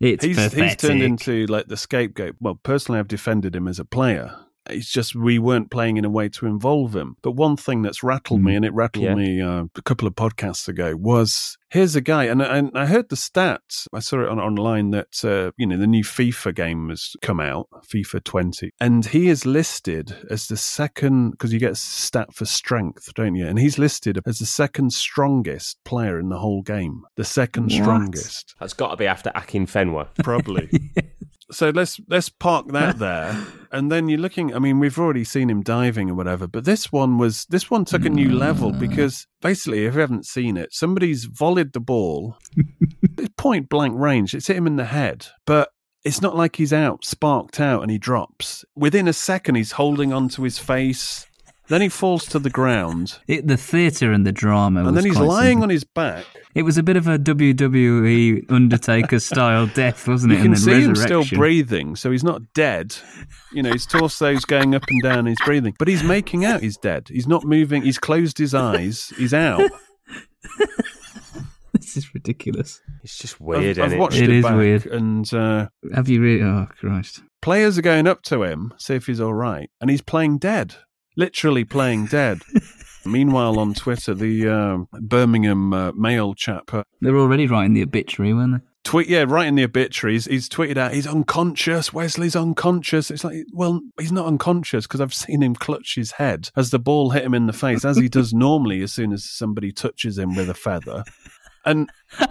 [0.00, 2.36] it's he's he's turned into like the scapegoat.
[2.40, 4.34] Well, personally, I've defended him as a player.
[4.70, 7.16] It's just we weren't playing in a way to involve him.
[7.22, 9.14] But one thing that's rattled me, and it rattled Yeah.
[9.14, 13.08] me uh, a couple of podcasts ago, was here's a guy, and, and I heard
[13.10, 13.86] the stats.
[13.92, 17.40] I saw it on online that uh, you know the new FIFA game has come
[17.40, 22.32] out, FIFA 20, and he is listed as the second because you get a stat
[22.32, 23.46] for strength, don't you?
[23.46, 27.72] And he's listed as the second strongest player in the whole game, the second What?
[27.72, 30.08] strongest That's got to be after Akinfenwa.
[30.22, 30.70] probably.
[31.50, 34.54] So let's let's park that there, and then you're looking.
[34.54, 37.84] I mean, we've already seen him diving or whatever, but this one was this one
[37.84, 38.78] took a new level mm.
[38.78, 42.36] because basically, if you haven't seen it, somebody's volleyed the ball,
[43.36, 44.34] point blank range.
[44.34, 45.70] It's hit him in the head, but
[46.04, 48.64] it's not like he's out, sparked out, and he drops.
[48.76, 51.26] Within a second, he's holding onto his face.
[51.68, 55.04] Then he falls to the ground, It, the theatre and the drama, and was then
[55.06, 55.62] he's quite lying something.
[55.62, 56.26] on his back.
[56.54, 60.36] It was a bit of a WWE Undertaker style death, wasn't it?
[60.36, 62.94] You can and see him still breathing, so he's not dead.
[63.52, 66.76] You know, his torso's going up and down, he's breathing, but he's making out he's
[66.76, 67.08] dead.
[67.08, 67.82] He's not moving.
[67.82, 69.12] He's closed his eyes.
[69.16, 69.70] He's out.
[71.72, 72.80] This is ridiculous.
[73.02, 73.78] It's just weird.
[73.78, 74.86] I've, I've watched It it, is back, weird.
[74.86, 76.42] and uh, Have you really?
[76.42, 77.22] Oh Christ!
[77.42, 80.76] players are going up to him, see if he's all right, and he's playing dead,
[81.16, 82.42] literally playing dead.
[83.06, 88.32] Meanwhile, on Twitter, the uh, Birmingham uh, Mail chap uh, They're already writing the obituary,
[88.32, 88.68] weren't they?
[88.84, 93.46] tweet yeah right in the obituaries he's tweeted out he's unconscious wesley's unconscious it's like
[93.52, 97.24] well he's not unconscious because i've seen him clutch his head as the ball hit
[97.24, 100.50] him in the face as he does normally as soon as somebody touches him with
[100.50, 101.02] a feather
[101.66, 101.90] and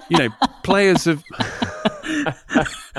[0.10, 0.30] you know
[0.64, 1.24] players have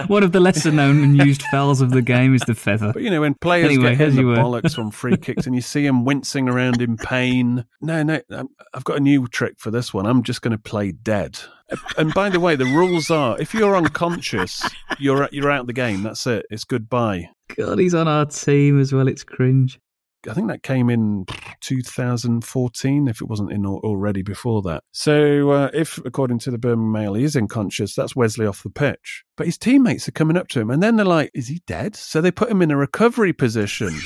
[0.08, 2.92] One of the lesser known and used fouls of the game is the feather.
[2.92, 4.36] but you know when players Anyway, get hit the were.
[4.36, 8.20] bollocks on free kicks and you see him wincing around in pain no no
[8.74, 11.38] i've got a new trick for this one i'm just going to play dead
[11.96, 14.68] and by the way the rules are if you're unconscious
[14.98, 18.80] you're you're out of the game that's it it's goodbye God, he's on our team
[18.80, 19.06] as well.
[19.06, 19.78] It's cringe.
[20.28, 21.26] I think that came in
[21.60, 24.84] 2014, if it wasn't in already before that.
[24.92, 28.70] So, uh, if according to the Birmingham Mail, he is unconscious, that's Wesley off the
[28.70, 29.24] pitch.
[29.36, 31.96] But his teammates are coming up to him, and then they're like, "Is he dead?"
[31.96, 33.94] So they put him in a recovery position.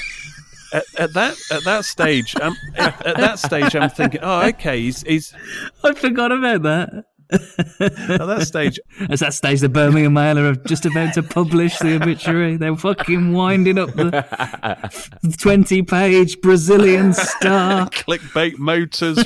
[0.71, 4.83] At, at that at that stage, um, at, at that stage, I'm thinking, oh, okay,
[4.83, 5.35] he's he's.
[5.83, 7.05] I forgot about that.
[7.31, 11.97] At that stage, At that stage, the Birmingham Mail are just about to publish the
[11.97, 12.57] obituary.
[12.57, 17.87] They're fucking winding up the 20 page Brazilian star.
[17.91, 19.19] clickbait motors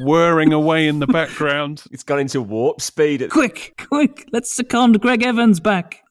[0.00, 1.84] whirring away in the background.
[1.90, 3.28] It's gone into warp speed.
[3.30, 6.02] Quick, quick, let's second Greg Evans back.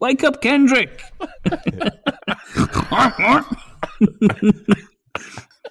[0.00, 1.02] Wake up, Kendrick.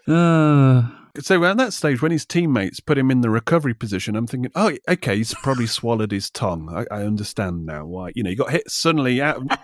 [0.08, 0.84] uh,
[1.20, 4.52] So at that stage, when his teammates put him in the recovery position, I'm thinking,
[4.56, 6.70] oh, okay, he's probably swallowed his tongue.
[6.74, 8.12] I, I understand now why.
[8.16, 9.48] You know, he got hit suddenly out of,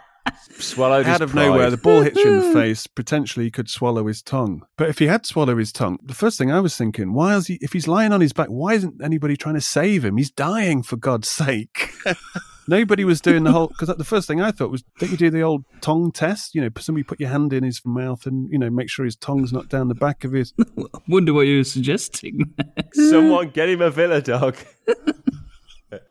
[0.59, 1.45] Swallowed his out of pride.
[1.47, 1.69] nowhere.
[1.69, 2.85] The ball hits you in the face.
[2.85, 4.63] Potentially, he could swallow his tongue.
[4.77, 7.47] But if he had swallowed his tongue, the first thing I was thinking, why is
[7.47, 7.57] he?
[7.61, 10.17] If he's lying on his back, why isn't anybody trying to save him?
[10.17, 11.91] He's dying for God's sake.
[12.67, 15.29] Nobody was doing the whole because the first thing I thought was, don't you do
[15.29, 16.53] the old tongue test?
[16.53, 19.15] You know, somebody put your hand in his mouth and you know make sure his
[19.15, 20.53] tongue's not down the back of his.
[21.07, 22.53] wonder what you were suggesting.
[22.93, 24.57] Someone get him a Villa dog.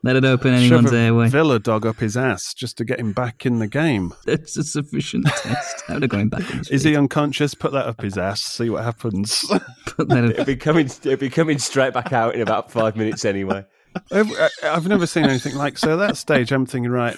[0.01, 1.29] Let it open Shove anyone's a airway.
[1.29, 4.11] Villa dog up his ass just to get him back in the game.
[4.25, 5.83] That's a sufficient test.
[5.87, 7.53] How to going back on his Is he unconscious?
[7.53, 8.41] Put that up his ass.
[8.41, 9.45] See what happens.
[9.85, 10.87] Put that It'll be coming.
[10.87, 13.65] It'll be coming straight back out in about five minutes anyway.
[14.11, 15.93] I've, I've never seen anything like so.
[15.93, 17.17] At that stage, I'm thinking, right,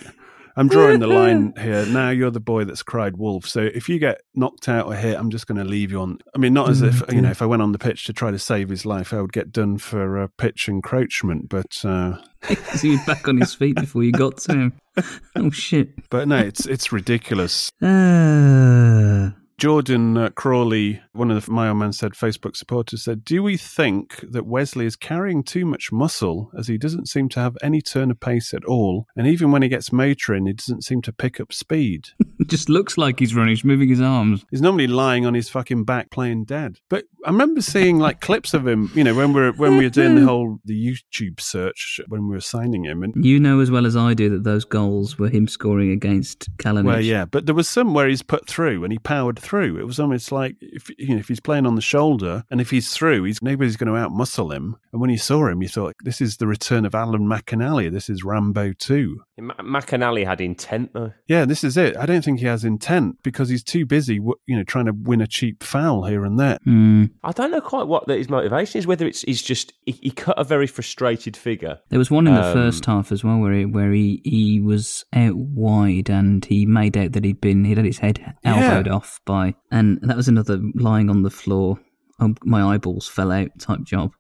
[0.60, 1.86] I'm drawing the line here.
[1.86, 3.48] Now you're the boy that's cried wolf.
[3.48, 6.20] So if you get knocked out or hit, I'm just going to leave you on.
[6.36, 8.30] I mean, not as if you know, if I went on the pitch to try
[8.30, 11.48] to save his life, I would get done for uh, pitch encroachment.
[11.48, 12.18] But uh,
[12.82, 14.74] he back on his feet before you got to him?
[15.38, 16.10] Oh shit!
[16.10, 17.72] but no, it's it's ridiculous.
[17.82, 19.30] Uh,
[19.60, 23.58] Jordan uh, Crawley, one of the My Old Man Said Facebook supporters, said, Do we
[23.58, 27.82] think that Wesley is carrying too much muscle as he doesn't seem to have any
[27.82, 29.06] turn of pace at all?
[29.18, 32.08] And even when he gets motoring, he doesn't seem to pick up speed.
[32.40, 33.50] it just looks like he's running.
[33.50, 34.46] He's moving his arms.
[34.50, 36.78] He's normally lying on his fucking back playing dead.
[36.90, 39.84] But I remember seeing like clips of him, you know, when we were when we
[39.84, 43.60] were doing the whole the YouTube search when we were signing him and You know
[43.60, 46.86] as well as I do that those goals were him scoring against Kalinic.
[46.86, 49.49] Well, yeah, but there was some where he's put through and he powered through.
[49.58, 52.70] It was almost like if you know if he's playing on the shoulder and if
[52.70, 54.78] he's through, he's nobody's going to outmuscle him.
[54.92, 57.92] And when you saw him, you thought this is the return of Alan McInally.
[57.92, 59.24] This is Rambo two.
[59.42, 61.14] Ma- McInally had intent though.
[61.28, 61.96] Yeah, this is it.
[61.98, 65.22] I don't think he has intent because he's too busy, you know, trying to win
[65.22, 66.58] a cheap foul here and there.
[66.64, 67.06] Hmm.
[67.24, 68.88] I don't know quite what his motivation is.
[68.88, 71.80] Whether it's he's just he, he cut a very frustrated figure.
[71.90, 74.62] There was one in the Um, first half as well where he, where he, he
[74.62, 78.88] was out wide and he made out that he'd been he'd had his head elbowed
[78.88, 78.94] Yeah.
[78.94, 81.80] off by and that was another lying on the floor.
[82.22, 84.12] Oh, my eyeballs fell out type job.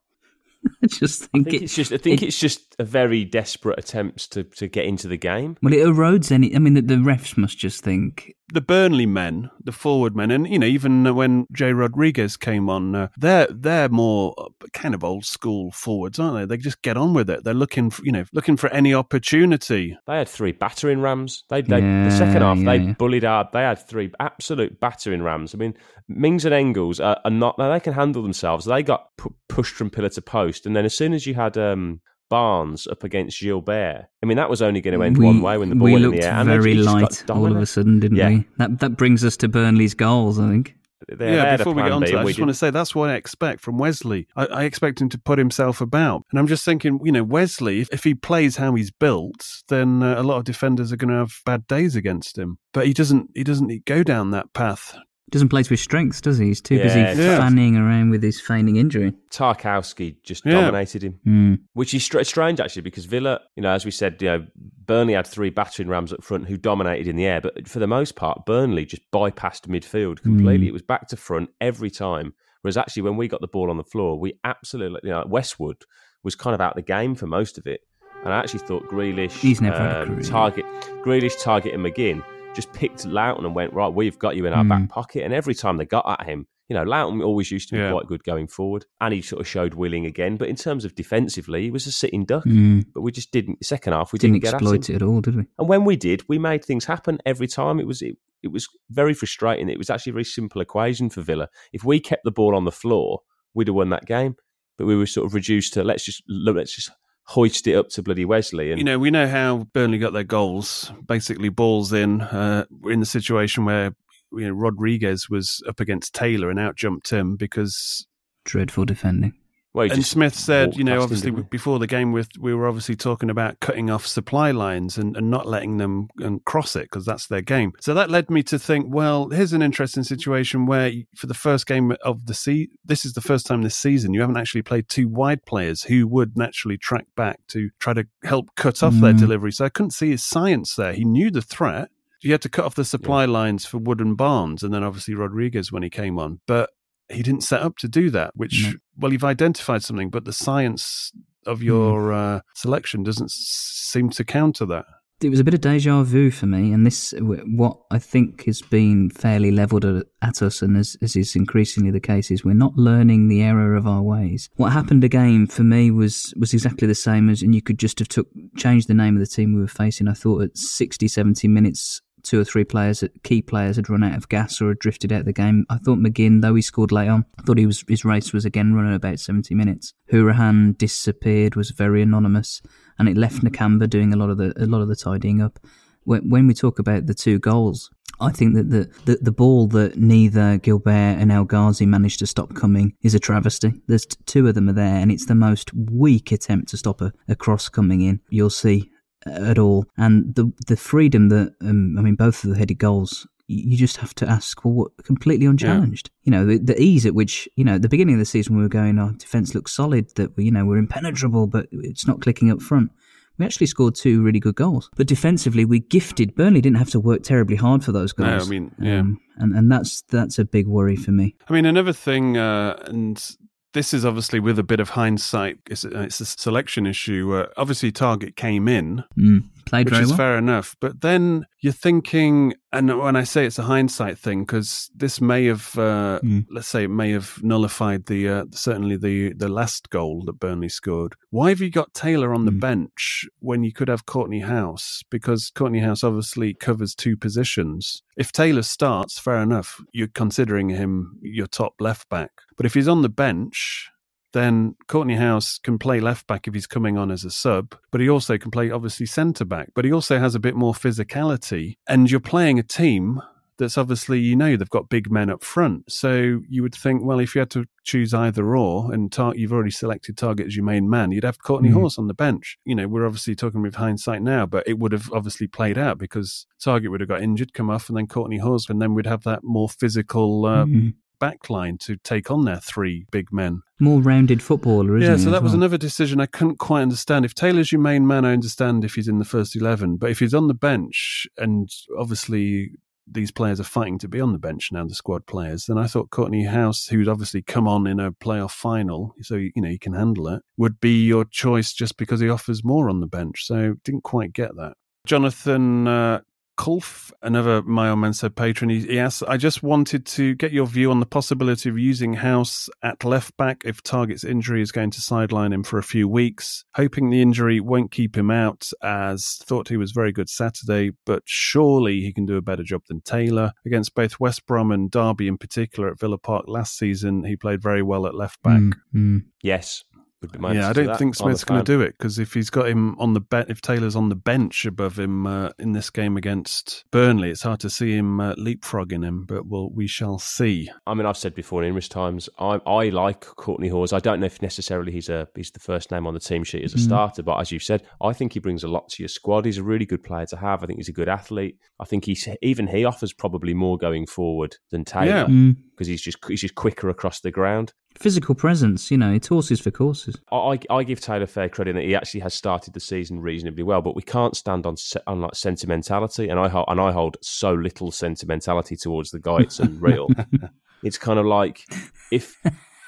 [0.84, 1.91] I just I think, think it, it's just.
[1.93, 5.57] I think it- it's just a very desperate attempt to to get into the game.
[5.62, 6.55] well, it erodes any.
[6.55, 10.47] I mean, the, the refs must just think the Burnley men, the forward men, and
[10.47, 15.04] you know even when Jay Rodriguez came on, uh, they're they're more uh, kind of
[15.04, 16.56] old school forwards, aren't they?
[16.56, 17.43] They just get on with it.
[17.43, 19.97] They're looking, for, you know, looking for any opportunity.
[20.08, 21.43] They had three battering rams.
[21.50, 22.93] They, they the second half yeah, they yeah.
[22.93, 23.47] bullied hard.
[23.54, 25.54] They had three absolute battering rams.
[25.54, 25.76] I mean,
[26.08, 27.58] Mings and Engels are, are not.
[27.58, 28.66] They can handle themselves.
[28.66, 31.58] They got pu- pushed from pillar to post, and then as soon as you had
[31.58, 35.41] um, Barnes up against Guilbert, I mean that was only going to end we, one
[35.41, 36.34] way when the ball we went looked in the air.
[36.34, 38.30] And they very light all of a sudden, didn't Yeah.
[38.30, 38.45] we?
[38.57, 40.39] That that brings us to Burnley's goals.
[40.39, 40.75] I think.
[41.07, 42.39] They- they yeah, had a before we get plan on to that, I we just
[42.39, 44.27] want to say that's what I expect from Wesley.
[44.36, 46.25] I, I expect him to put himself about.
[46.30, 50.03] And I'm just thinking, you know, Wesley, if, if he plays how he's built, then
[50.03, 52.57] uh, a lot of defenders are going to have bad days against him.
[52.73, 53.32] But he doesn't.
[53.34, 54.97] He doesn't go down that path.
[55.32, 56.47] Doesn't play to his strengths, does he?
[56.47, 57.38] He's too busy Yeah, Yeah.
[57.39, 59.13] fanning around with his feigning injury.
[59.32, 60.53] Tarkowski just Yeah.
[60.61, 61.19] dominated him.
[61.23, 61.53] Hmm.
[61.73, 64.45] Which is str- strange actually, because Villa, you know, as we said, you know,
[64.86, 67.88] Burnley had three battering rams up front who dominated in the air, but for the
[67.88, 70.65] most part, Burnley just bypassed midfield completely.
[70.65, 70.69] Mm.
[70.69, 72.34] It was back to front every time.
[72.61, 75.84] Whereas actually, when we got the ball on the floor, we absolutely, you know, Westwood
[76.23, 77.82] was kind of out of the game for most of it.
[78.25, 80.65] And I actually thought Grealish, He's never um, target,
[81.05, 82.21] Grealish, Targett, and McGinn
[82.56, 83.88] just picked Lowton and went right.
[83.93, 84.70] We've got you in our Mm.
[84.70, 85.24] back pocket.
[85.24, 87.91] And every time they got at him, you know, Lowton always used to be Yeah.
[87.91, 90.38] quite good going forward, and he sort of showed willing again.
[90.38, 92.43] But in terms of defensively, he was a sitting duck.
[92.45, 92.86] Mm.
[92.93, 93.64] But we just didn't.
[93.66, 94.95] Second half, we Didn't didn't, get at exploit him.
[94.95, 95.45] it at all, did we?
[95.58, 97.80] And when we did, we made things happen every time.
[97.80, 99.68] It was it, it was very frustrating.
[99.70, 101.50] It was actually a very simple equation for Villa.
[101.74, 103.22] If we kept the ball on the floor,
[103.54, 104.36] we'd have won that game.
[104.78, 106.89] But we were sort of reduced to let's just let's just
[107.30, 108.71] hoist it up to bloody Wesley.
[108.71, 110.91] And You know, we know how Burnley got their goals.
[111.05, 112.21] Basically, balls in.
[112.21, 113.93] Uh, we're in the situation where
[114.32, 118.07] you know Rodriguez was up against Taylor and outjumped him because
[118.45, 119.34] dreadful defending.
[119.72, 123.30] Well, and Smith said, you know, obviously before the game, with we were obviously talking
[123.30, 127.28] about cutting off supply lines and, and not letting them and cross it because that's
[127.28, 127.74] their game.
[127.80, 131.67] So that led me to think, well, here's an interesting situation where for the first
[131.67, 134.89] game of the sea, this is the first time this season you haven't actually played
[134.89, 139.13] two wide players who would naturally track back to try to help cut off their
[139.13, 139.20] Mm.
[139.20, 139.51] delivery.
[139.51, 140.93] So I couldn't see his science there.
[140.93, 141.89] He knew the threat.
[142.22, 145.13] You had to cut off the supply lines for Wood and Barnes, and then obviously
[145.13, 146.72] Rodriguez when he came on, but
[147.07, 148.32] he didn't set up to do that.
[148.36, 148.74] Which, No.
[149.00, 151.12] Well, you've identified something, but the science
[151.45, 154.86] of your uh, selection doesn't s- seem to counter that.
[155.22, 158.62] It was a bit of deja vu for me, and this what I think has
[158.62, 162.54] been fairly levelled at, at us, and as, as is increasingly the case, is we're
[162.54, 164.50] not learning the error of our ways.
[164.56, 168.00] What happened again for me was was exactly the same as, and you could just
[168.00, 170.08] have took changed the name of the team we were facing.
[170.08, 174.15] I thought at 60, 70 minutes, two or three players, key players, had run out
[174.15, 175.65] of gas or had drifted out of the game.
[175.70, 178.45] I thought McGinn, though he scored late on, I thought he was his race was
[178.45, 179.93] again running about seventy minutes.
[180.11, 182.61] Hourihane disappeared, was very anonymous,
[182.97, 185.59] and it left Nakamba doing a lot of the a lot of the tidying up.
[186.03, 187.89] When, when we talk about the two goals,
[188.22, 192.28] I think that the, the, the ball that neither Guilbert and El Ghazi managed to
[192.28, 193.74] stop coming is a travesty.
[193.88, 197.01] There's t- two of them are there, and it's the most weak attempt to stop
[197.01, 198.22] a, a cross coming in.
[198.30, 198.89] You'll see
[199.26, 199.86] at all.
[199.97, 203.97] And the the freedom that um, I mean, both of the headed goals, you just
[203.97, 206.09] have to ask, well, what, completely unchallenged.
[206.24, 208.55] You know, the, the ease at which you know at the beginning of the season
[208.55, 212.07] we were going, our defense looks solid, that we you know we're impenetrable, but it's
[212.07, 212.91] not clicking up front.
[213.38, 216.36] We actually scored two really good goals, but defensively we gifted.
[216.36, 218.47] Burnley didn't have to work terribly hard for those No, goals.
[218.47, 218.99] I mean, yeah.
[218.99, 221.36] Um, and and that's that's a big worry for me.
[221.47, 223.38] I mean, another thing, uh, and
[223.74, 227.36] this is obviously with a bit of hindsight, it's, it's a selection issue.
[227.36, 230.18] Uh, obviously, Targett came in, Mm, played which very is well.
[230.18, 230.76] fair enough.
[230.80, 235.45] But then you're thinking, and when I say it's a hindsight thing, because this may
[235.45, 236.45] have, uh, Mm.
[236.49, 240.70] let's say, it may have nullified the uh, certainly the the last goal that Burnley
[240.70, 241.16] scored.
[241.30, 242.60] Why have you got Taylor on the Mm.
[242.60, 245.03] bench when you could have Kortney Hause?
[245.10, 248.01] Because Kortney Hause obviously covers two positions.
[248.18, 249.82] If Taylor starts, fair enough.
[249.93, 252.32] You're considering him your top left back.
[252.57, 253.89] But if he's on the bench,
[254.34, 257.99] then Kortney Hause can play left back if he's coming on as a sub, but
[258.01, 259.69] he also can play obviously centre back.
[259.73, 261.77] But he also has a bit more physicality.
[261.88, 263.21] And you're playing a team
[263.57, 265.91] that's obviously, you know, they've got big men up front.
[265.91, 269.51] So you would think, well, if you had to choose either or, and tar- you've
[269.51, 271.73] already selected Targett as your main man, you'd have Courtney Mhm.
[271.73, 272.57] Horse on the bench.
[272.63, 275.97] You know, we're obviously talking with hindsight now, but it would have obviously played out
[275.97, 279.05] because Targett would have got injured, come off, and then Kortney Hause, and then we'd
[279.07, 280.45] have that more physical.
[280.45, 280.93] Uh, Mhm.
[281.20, 283.61] Backline to take on their three big men.
[283.80, 287.26] More rounded footballer, isn't Yeah, so that was another decision I couldn't quite understand.
[287.26, 289.97] If Taylor's your main man, I understand if he's in the first 11.
[289.97, 292.72] But if he's on the bench, and obviously
[293.11, 295.88] these players are fighting to be on the bench now, the squad players, then I
[295.88, 299.78] thought Kortney Hause, who's obviously come on in a playoff final, so you know he
[299.78, 303.45] can handle it, would be your choice just because he offers more on the bench.
[303.45, 304.74] So didn't quite get that.
[305.05, 306.22] Jonathan uh,
[306.60, 310.68] Kulf, another My Old Said patron, he, he asks, I just wanted to get your
[310.68, 314.91] view on the possibility of using Hause at left back if Targett's injury is going
[314.91, 316.66] to sideline him for a few weeks.
[316.76, 321.24] Hoping the injury won't keep him out, as thought he was very good Saturday, but
[321.26, 323.53] surely he can do a better job than Taylor.
[323.66, 327.64] Against both West Brom and Derby in particular at Villa Park last season, he played
[327.64, 328.60] very well at left back.
[328.60, 329.26] Mm, mm.
[329.41, 329.86] Yes.
[330.22, 332.49] Would be my Yeah, I don't think Smith's going to do it because if he's
[332.49, 335.89] got him on the bench, if Taylor's on the bench above him uh, in this
[335.89, 339.24] game against Burnley, it's hard to see him uh, leapfrogging him.
[339.26, 340.70] But well, we shall see.
[340.86, 343.93] I mean, I've said before in numerous times, I, I like Kortney Hause.
[343.93, 346.63] I don't know if necessarily he's a he's the first name on the team sheet
[346.63, 346.86] as a Mm.
[346.86, 349.45] starter, but as you've said, I think he brings a lot to your squad.
[349.45, 350.63] He's a really good player to have.
[350.63, 351.57] I think he's a good athlete.
[351.80, 355.26] I think he's even he offers probably more going forward than Taylor Yeah.
[355.28, 355.55] Mm.
[355.80, 357.71] Because he's just he's just quicker across the ground.
[357.97, 360.17] Physical presence, you know, it's horses for courses.
[360.30, 363.82] I, I give Taylor fair credit that he actually has started the season reasonably well,
[363.82, 364.75] but we can't stand on
[365.07, 369.38] on like sentimentality, and I hold, and I hold so little sentimentality towards the guy.
[369.38, 370.09] It's unreal.
[370.84, 371.65] it's kind of like
[372.11, 372.36] if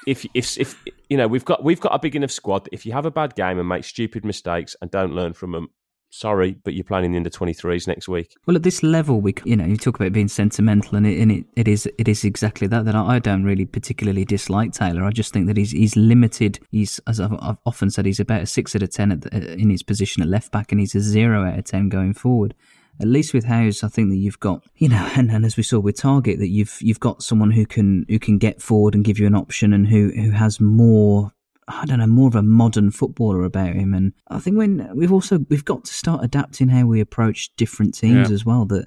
[0.06, 2.64] if if if you know we've got we've got a big enough squad.
[2.64, 5.52] that If you have a bad game and make stupid mistakes and don't learn from
[5.52, 5.70] them,
[6.12, 8.36] sorry, but you're playing in the under twenty threes next week.
[8.46, 11.32] Well, at this level, we, you know, you talk about being sentimental, and it, and
[11.32, 12.84] it, it is, it is exactly that.
[12.84, 15.04] That I don't really particularly dislike Taylor.
[15.04, 16.60] I just think that he's, he's limited.
[16.70, 19.70] He's, as I've, I've often said, he's about a six out of ten the, in
[19.70, 22.54] his position at left back, and he's a zero out of ten going forward.
[23.00, 25.62] At least with Hause, I think that you've got, you know, and, and as we
[25.62, 29.04] saw with Targett, that you've you've got someone who can who can get forward and
[29.04, 31.32] give you an option, and who who has more
[31.80, 33.94] I don't know, more of a modern footballer about him.
[33.94, 37.94] And I think when we've also we've got to start adapting how we approach different
[37.94, 38.34] teams Yeah.
[38.34, 38.64] as well.
[38.66, 38.86] That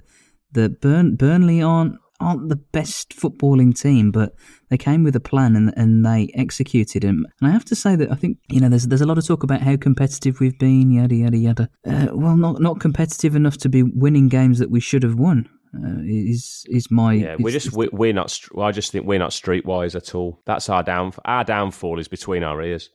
[0.52, 4.34] that Burn, Burnley aren't aren't the best footballing team, but
[4.70, 7.08] they came with a plan and and they executed it.
[7.08, 9.26] And I have to say that I think you know there's there's a lot of
[9.26, 11.68] talk about how competitive we've been, yada yada yada.
[11.86, 15.48] Uh, well, not not competitive enough to be winning games that we should have won.
[15.84, 17.36] Uh, is is my yeah?
[17.38, 18.38] We're just we, we're not.
[18.58, 20.40] I just think we're not streetwise at all.
[20.46, 21.12] That's our down.
[21.24, 22.90] Our downfall is between our ears.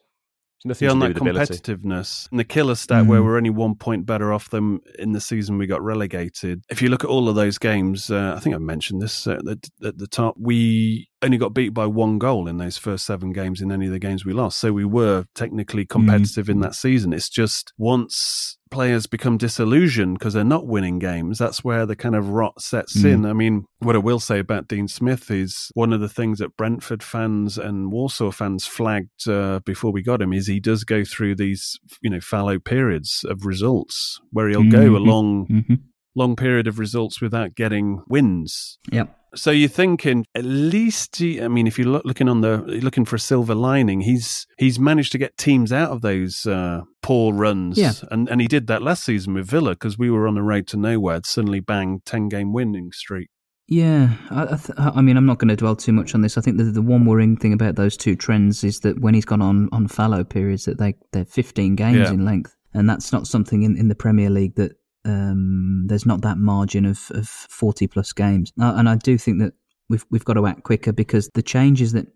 [0.63, 3.07] Nothing yeah, on that competitiveness and the killer stat mm.
[3.07, 6.63] where we're only one point better off them in the season we got relegated.
[6.69, 9.43] If you look at all of those games, uh, I think I mentioned this at
[9.43, 10.35] the, at the top.
[10.37, 13.91] We only got beat by one goal in those first seven games in any of
[13.91, 14.59] the games we lost.
[14.59, 16.51] So we were technically competitive mm.
[16.51, 17.11] in that season.
[17.11, 22.15] It's just once players become disillusioned because they're not winning games, that's where the kind
[22.15, 23.13] of rot sets mm.
[23.13, 23.25] in.
[23.25, 26.57] I mean, what I will say about Dean Smith is one of the things that
[26.57, 31.03] Brentford fans and Walsall fans flagged uh, before we got him is he does go
[31.03, 34.69] through these, you know, fallow periods of results where he'll mm-hmm.
[34.71, 35.73] go a long, mm-hmm.
[36.15, 38.77] Long period of results without getting wins.
[38.91, 39.17] Yep.
[39.33, 43.15] So you're thinking at least he, I mean, if you're looking on the looking for
[43.15, 47.77] a silver lining, he's he's managed to get teams out of those uh, poor runs,
[47.77, 47.93] yeah.
[48.11, 50.67] and and he did that last season with Villa because we were on the road
[50.67, 51.21] to nowhere.
[51.23, 53.29] Suddenly, bang, ten game winning streak.
[53.71, 56.37] Yeah, I, th- I, mean, I'm not going to dwell too much on this.
[56.37, 59.23] I think the, the one worrying thing about those two trends is that when he's
[59.23, 62.09] gone on on fallow periods, that they they're 15 games yeah.
[62.09, 64.73] in length, and that's not something in, in the Premier League that
[65.05, 68.51] um, there's not that margin of, of 40 plus games.
[68.59, 69.53] Uh, and I do think that
[69.89, 72.07] we've we've got to act quicker because the changes that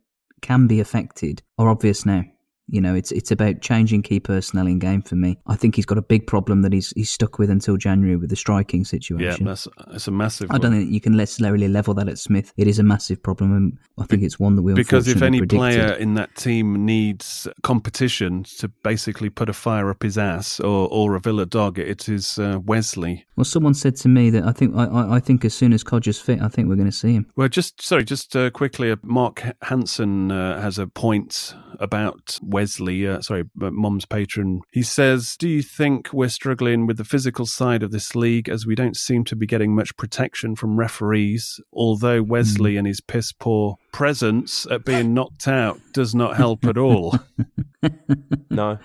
[0.42, 2.24] can be affected are obvious now.
[2.68, 5.38] You know, it's it's about changing key personnel in game for me.
[5.46, 8.30] I think he's got a big problem that he's he's stuck with until January with
[8.30, 9.46] the striking situation.
[9.46, 10.50] Yeah, that's it's a massive.
[10.52, 12.52] I don't think you can necessarily level that at Smith.
[12.58, 15.40] It is a massive problem, and I think it's one that we because if any
[15.40, 15.60] predicted.
[15.60, 20.88] player in that team needs competition to basically put a fire up his ass or
[20.92, 23.26] or a Villa dog, it is uh, Wesley.
[23.36, 26.20] Well, someone said to me that I think I, I think as soon as Codger's
[26.20, 27.28] fit, I think we're going to see him.
[27.36, 33.06] Well, just sorry, just uh, quickly, uh, Mark Hanson uh, has a point about Wesley,
[33.06, 34.62] uh, sorry, Mom's patron.
[34.72, 38.66] He says, Do you think we're struggling with the physical side of this league as
[38.66, 41.60] we don't seem to be getting much protection from referees?
[41.74, 42.78] Although Wesley mm.
[42.78, 47.20] and his piss poor presence at being knocked out does not help at all.
[48.50, 48.80] no,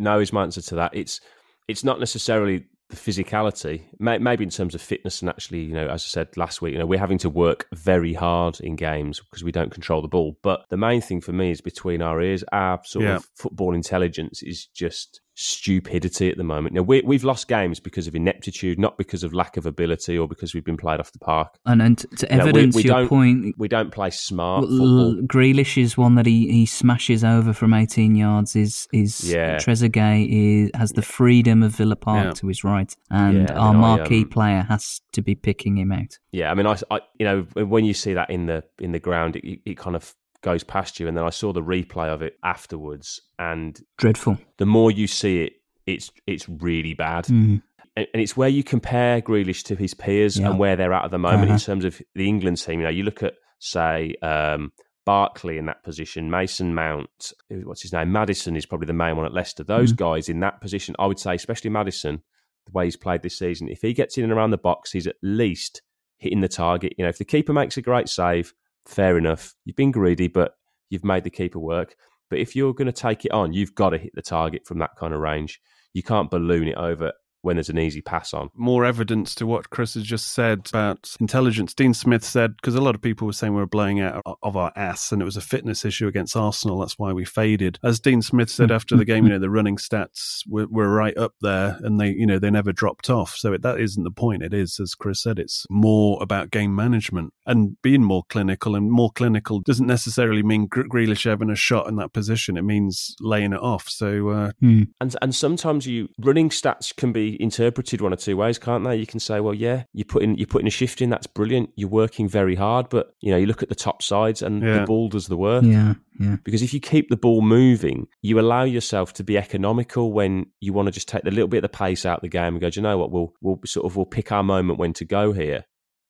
[0.00, 0.90] no is my answer to that.
[0.92, 1.20] It's
[1.68, 6.04] it's not necessarily the physicality, maybe in terms of fitness and actually, you know, as
[6.04, 9.42] I said last week, you know, we're having to work very hard in games because
[9.42, 10.38] we don't control the ball.
[10.42, 13.16] But the main thing for me is between our ears, our sort yeah.
[13.16, 16.74] of football intelligence is just stupidity at the moment.
[16.74, 20.26] Now we, we've lost games because of ineptitude, not because of lack of ability or
[20.26, 21.58] because we've been played off the park.
[21.66, 24.64] And and to evidence we, we your point, we don't play smart.
[24.64, 28.56] L- Grealish is one that he, he smashes over from eighteen yards.
[28.56, 29.56] Is is yeah.
[29.56, 32.32] Trezeguet is has the freedom of Villa Park yeah.
[32.32, 35.34] to his right, and yeah, our I mean, marquee I, um, player has to be
[35.34, 36.18] picking him out.
[36.32, 39.00] Yeah, I mean, I, I you know when you see that in the in the
[39.00, 40.14] ground, it, it kind of
[40.46, 41.08] goes past you.
[41.08, 44.38] And then I saw the replay of it afterwards, and dreadful.
[44.58, 45.54] The more you see it,
[45.86, 47.24] it's it's really bad.
[47.24, 47.62] Mm.
[47.96, 51.10] And, and it's where you compare Grealish to his peers and where they're at at
[51.10, 51.54] the moment uh-huh.
[51.54, 52.80] in terms of the England team.
[52.80, 54.70] You know, you look at say um,
[55.04, 57.32] Barkley in that position, Mason Mount,
[57.64, 59.64] what's his name, Maddison is probably the main one at Leicester.
[59.64, 59.96] Those mm.
[59.96, 62.22] guys in that position, I would say, especially Maddison,
[62.66, 65.06] the way he's played this season, if he gets in and around the box, he's
[65.06, 65.80] at least
[66.18, 66.92] hitting the target.
[66.98, 68.52] You know, if the keeper makes a great save,
[68.86, 69.54] fair enough.
[69.64, 70.54] You've been greedy, but
[70.90, 71.96] you've made the keeper work.
[72.30, 74.78] But if you're going to take it on, you've got to hit the target from
[74.78, 75.60] that kind of range.
[75.92, 77.12] You can't balloon it over
[77.46, 78.50] when there's an easy pass on.
[78.54, 81.72] More evidence to what Chris has just said about intelligence.
[81.72, 84.56] Dean Smith said, because a lot of people were saying we were blowing out of
[84.56, 86.80] our ass and it was a fitness issue against Arsenal.
[86.80, 87.78] That's why we faded.
[87.84, 91.16] As Dean Smith said after the game, you know, the running stats were, were right
[91.16, 93.36] up there and they, you know, they never dropped off.
[93.36, 94.42] So it, that isn't the point.
[94.42, 98.74] It is, as Chris said, it's more about game management and being more clinical.
[98.74, 102.56] And more clinical doesn't necessarily mean Grealish having a shot in that position.
[102.56, 103.88] It means laying it off.
[103.88, 104.82] So, uh, hmm.
[105.00, 108.96] and, and sometimes you running stats can be interpreted one or two ways, can't they?
[108.96, 111.70] You can say, well, yeah, you're putting you're putting a shift in, that's brilliant.
[111.76, 114.80] You're working very hard, but you know, you look at the top sides and yeah.
[114.80, 115.64] the ball does the work.
[115.64, 116.36] Yeah, yeah.
[116.44, 120.72] Because if you keep the ball moving, you allow yourself to be economical when you
[120.72, 122.60] want to just take the little bit of the pace out of the game and
[122.60, 125.04] go, Do you know what, we'll we'll sort of we'll pick our moment when to
[125.04, 125.64] go here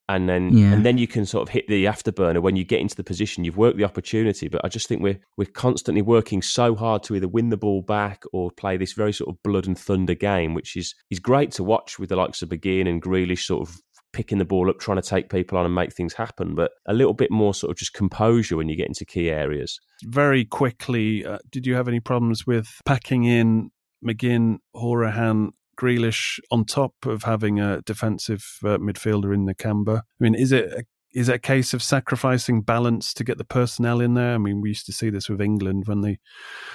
[0.09, 0.73] and then yeah.
[0.73, 3.45] and then you can sort of hit the afterburner when you get into the position.
[3.45, 7.15] You've worked the opportunity but i just think we're we're constantly working so hard to
[7.15, 10.55] either win the ball back or play this very sort of blood and thunder game
[10.55, 13.81] which is is great to watch with the likes of McGinn and Grealish sort of
[14.13, 16.55] picking the ball up trying to take people on and make things happen.
[16.55, 19.79] But a little bit more sort of just composure when you get into key areas.
[20.05, 23.71] Very quickly uh, did you have any problems with packing in
[24.03, 29.99] McGinn, Hourihane, Grealish on top of having a defensive uh, midfielder in the Nakamba.
[29.99, 30.85] I mean, is it a
[31.17, 34.35] is it a case of sacrificing balance to get the personnel in there?
[34.35, 36.19] I mean, we used to see this with England when they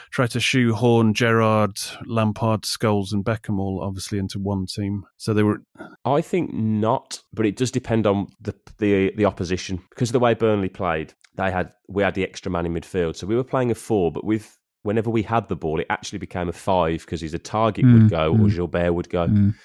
[0.09, 1.77] tried to shoehorn Gerrard,
[2.07, 5.03] Lampard, Scholes, and Beckham all obviously into one team.
[5.17, 5.61] So they were.
[6.05, 10.19] I think not, but it does depend on the the, the opposition because of the
[10.19, 11.13] way Burnley played.
[11.35, 14.11] They had we had the extra man in midfield, so we were playing a four,
[14.11, 17.83] but with whenever we had the ball, it actually became a five because either Targett
[17.83, 18.55] Mm, would go or mm.
[18.55, 19.27] Guilbert would go.
[19.27, 19.55] Mm.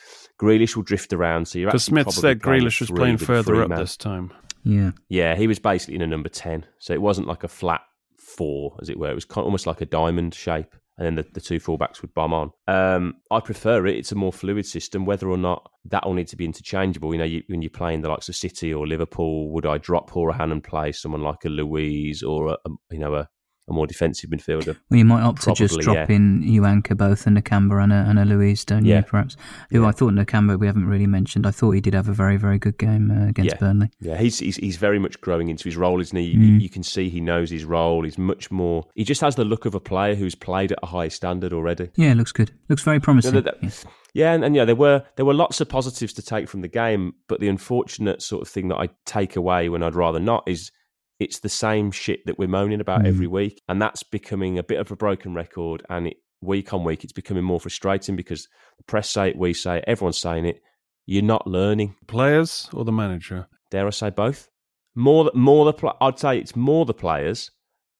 [0.41, 3.69] Grealish will drift around, so you're Because Smith said playing Grealish was playing further up
[3.69, 3.79] three-man.
[3.79, 4.33] this time.
[4.64, 4.91] Yeah.
[5.09, 6.67] Yeah, he was basically in a number 10.
[6.79, 7.81] So it wasn't like a flat
[8.19, 9.11] four, as it were.
[9.11, 10.75] It was kind almost like a diamond shape.
[10.99, 12.53] And then the, the two fullbacks would bomb on.
[12.67, 13.97] Um, I prefer it.
[13.97, 15.05] It's a more fluid system.
[15.05, 18.01] Whether or not that will need to be interchangeable, you know, you, when you're playing
[18.01, 21.51] the likes of City or Liverpool, would I drop Hourihane and play someone like a
[21.51, 23.29] Luiz or a, a you know a,
[23.69, 24.77] a more defensive midfielder?
[24.91, 26.14] Well, you might opt to just drop yeah.
[26.17, 28.99] in Uanka both and Nakamba and a, and a Luiz, don't Yeah.
[28.99, 29.37] you, perhaps?
[29.71, 31.47] Who I thought Nakamba we haven't really mentioned.
[31.47, 33.59] I thought he did have a very, very good game uh, against yeah.
[33.59, 33.91] Burnley.
[34.01, 36.25] Yeah, he's, he's he's very much growing into his role, isn't he?
[36.25, 36.61] You- Mm.
[36.61, 38.05] You can see he knows his role.
[38.05, 38.85] He's much more.
[38.95, 41.91] He just has the look of a player who's played at a high standard already.
[41.97, 42.53] Yeah, looks good.
[42.69, 43.35] Looks very promising.
[43.35, 46.23] No, that- that- yeah, and, and yeah, there were there were lots of positives to
[46.23, 49.83] take from the game, but the unfortunate sort of thing that I take away when
[49.83, 50.71] I'd rather not is
[51.19, 53.07] it's the same shit that we're moaning about Mm.
[53.07, 55.83] every week, and that's becoming a bit of a broken record.
[55.89, 58.47] And it, week on week, it's becoming more frustrating because
[58.79, 60.61] the press say it, we say it, everyone's saying it.
[61.07, 61.95] You're not learning.
[62.07, 63.47] Players or the manager?
[63.71, 64.49] Dare I say both?
[64.95, 67.51] More, more the pla- I'd say it's more the players,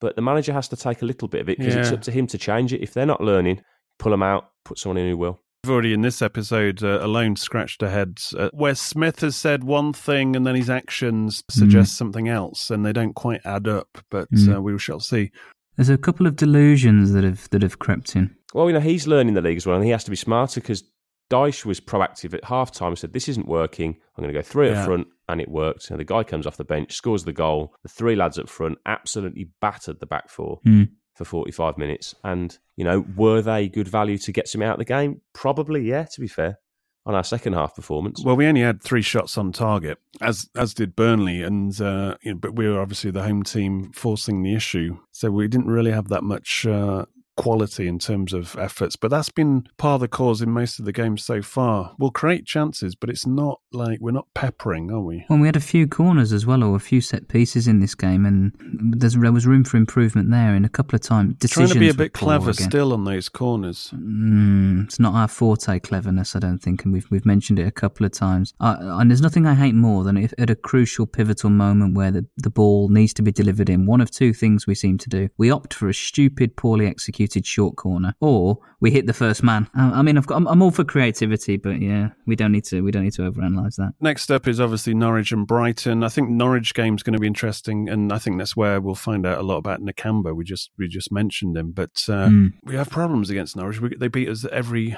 [0.01, 2.11] but the manager has to take a little bit of it because it's up to
[2.11, 2.83] him to change it.
[2.83, 3.63] If they're not learning,
[3.99, 5.41] pull them out, put someone in who will.
[5.67, 9.65] We've already in this episode uh, alone scratched our heads uh, where Smith has said
[9.65, 13.99] one thing and then his actions suggest something else, and they don't quite add up.
[14.09, 14.55] But Mm.
[14.59, 15.33] uh, we shall see.
[15.77, 18.33] There's a couple of delusions that have that have crept in.
[18.55, 20.61] Well, you know, he's learning the league as well, and he has to be smarter
[20.61, 20.85] because
[21.33, 23.97] Dyche was proactive at half time, said, This isn't working.
[24.17, 24.83] I'm going to go three Yeah.
[24.83, 25.91] up front, and it worked.
[25.91, 27.75] And the guy comes off the bench, scores the goal.
[27.83, 30.91] The three lads up front absolutely battered the back four Mm.
[31.17, 32.15] For 45 minutes.
[32.23, 35.23] And, you know, were they good value to get something out of the game?
[35.33, 36.59] Probably, yeah, to be fair,
[37.07, 38.23] on our second half performance.
[38.25, 42.33] Well, we only had three shots on target, as as did Burnley, and uh, you
[42.33, 45.93] know, but we were obviously the home team forcing the issue, so we didn't really
[45.93, 47.07] have that much uh,
[47.37, 48.97] quality in terms of efforts.
[48.97, 51.95] But that's been part of the cause in most of the games so far.
[51.99, 55.25] We'll create chances, but it's not like we're not peppering, are we?
[55.29, 57.95] Well, we had a few corners as well, or a few set pieces in this
[57.95, 58.53] game, and
[58.99, 60.55] there's, there was room for improvement there.
[60.55, 62.71] In a couple of times, Trying to be a bit clever again.
[62.71, 63.91] still on those corners.
[63.95, 67.71] Mm, it's not our forte, cleverness, I don't think, and we've we've mentioned it a
[67.71, 68.55] couple of times.
[68.61, 72.11] Uh, and there's nothing I hate more than if at a crucial, pivotal moment where
[72.11, 73.87] the, the ball needs to be delivered in.
[73.87, 77.26] One of two things we seem to do: we opt for a stupid, poorly executed
[77.35, 79.69] short corner, or we hit the first man.
[79.75, 82.65] I, I mean, I've got, I'm, I'm all for creativity, but yeah, we don't need
[82.67, 83.95] to we don't need to overanalyze that.
[84.01, 86.05] Next up is obviously Norwich and Brighton.
[86.05, 89.27] I think Norwich game's going to be interesting, and I think that's where we'll find
[89.27, 90.35] out a lot about Nakamba.
[90.35, 92.53] We just we just mentioned him, but uh, Mm.
[92.65, 93.81] we have problems against Norwich.
[93.81, 94.97] We, they beat us every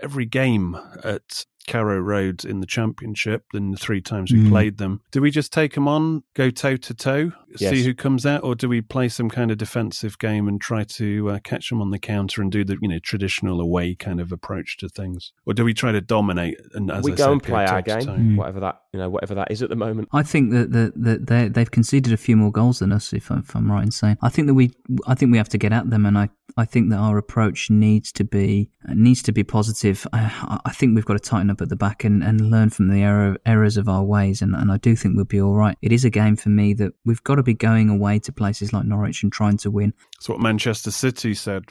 [0.00, 3.44] every game at Carrow Road in the Championship.
[3.52, 4.48] In the three times we Mm.
[4.48, 7.70] played them, do we just take them on, go toe to toe, Yes.
[7.70, 10.84] see who comes out, or do we play some kind of defensive game and try
[10.84, 14.20] to uh, catch them on the counter and do the you know traditional away kind
[14.20, 17.24] of approach to things, or do we try to dominate and as we I go
[17.24, 17.98] said, and play our game.
[18.06, 18.36] Mm.
[18.36, 20.08] whatever that you know, whatever that is at the moment.
[20.12, 23.30] I think that that, that they they've conceded a few more goals than us, if,
[23.30, 24.16] I, if I'm right in saying.
[24.22, 24.70] I think that we
[25.06, 27.70] I think we have to get at them, and I, I think that our approach
[27.70, 30.06] needs to be needs to be positive.
[30.12, 32.88] I, I think we've got to tighten up at the back and, and learn from
[32.88, 35.76] the error, errors of our ways, and, and I do think we'll be all right.
[35.82, 38.72] It is a game for me that we've got to be going away to places
[38.72, 39.94] like Norwich and trying to win.
[40.16, 41.64] That's what Manchester City said.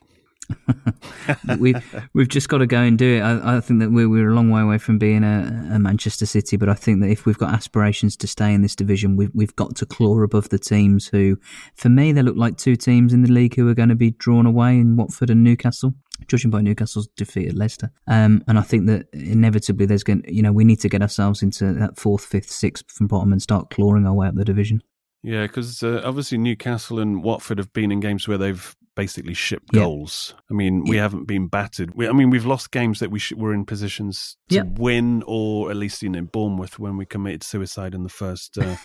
[1.59, 3.19] we've we've just got to go and do it.
[3.21, 6.25] I, I think that we're we're a long way away from being a, a Manchester
[6.25, 9.31] City, but I think that if we've got aspirations to stay in this division, we've
[9.33, 11.37] we've got to claw above the teams who,
[11.75, 14.11] for me, they look like two teams in the league who are going to be
[14.11, 15.93] drawn away in Watford and Newcastle.
[16.27, 20.41] Judging by Newcastle's defeat at Leicester, um, and I think that inevitably there's going, you
[20.41, 23.69] know, we need to get ourselves into that fourth, fifth, sixth from bottom and start
[23.69, 24.81] clawing our way up the division.
[25.23, 29.69] Yeah, because uh, obviously Newcastle and Watford have been in games where they've basically shipped
[29.73, 29.81] Yeah.
[29.81, 30.33] goals.
[30.49, 31.93] I mean, we haven't been battered.
[31.95, 34.63] We, I mean, we've lost games that we sh- were in positions to Yeah.
[34.63, 38.75] win, or at least you know Bournemouth when we committed suicide in the first uh,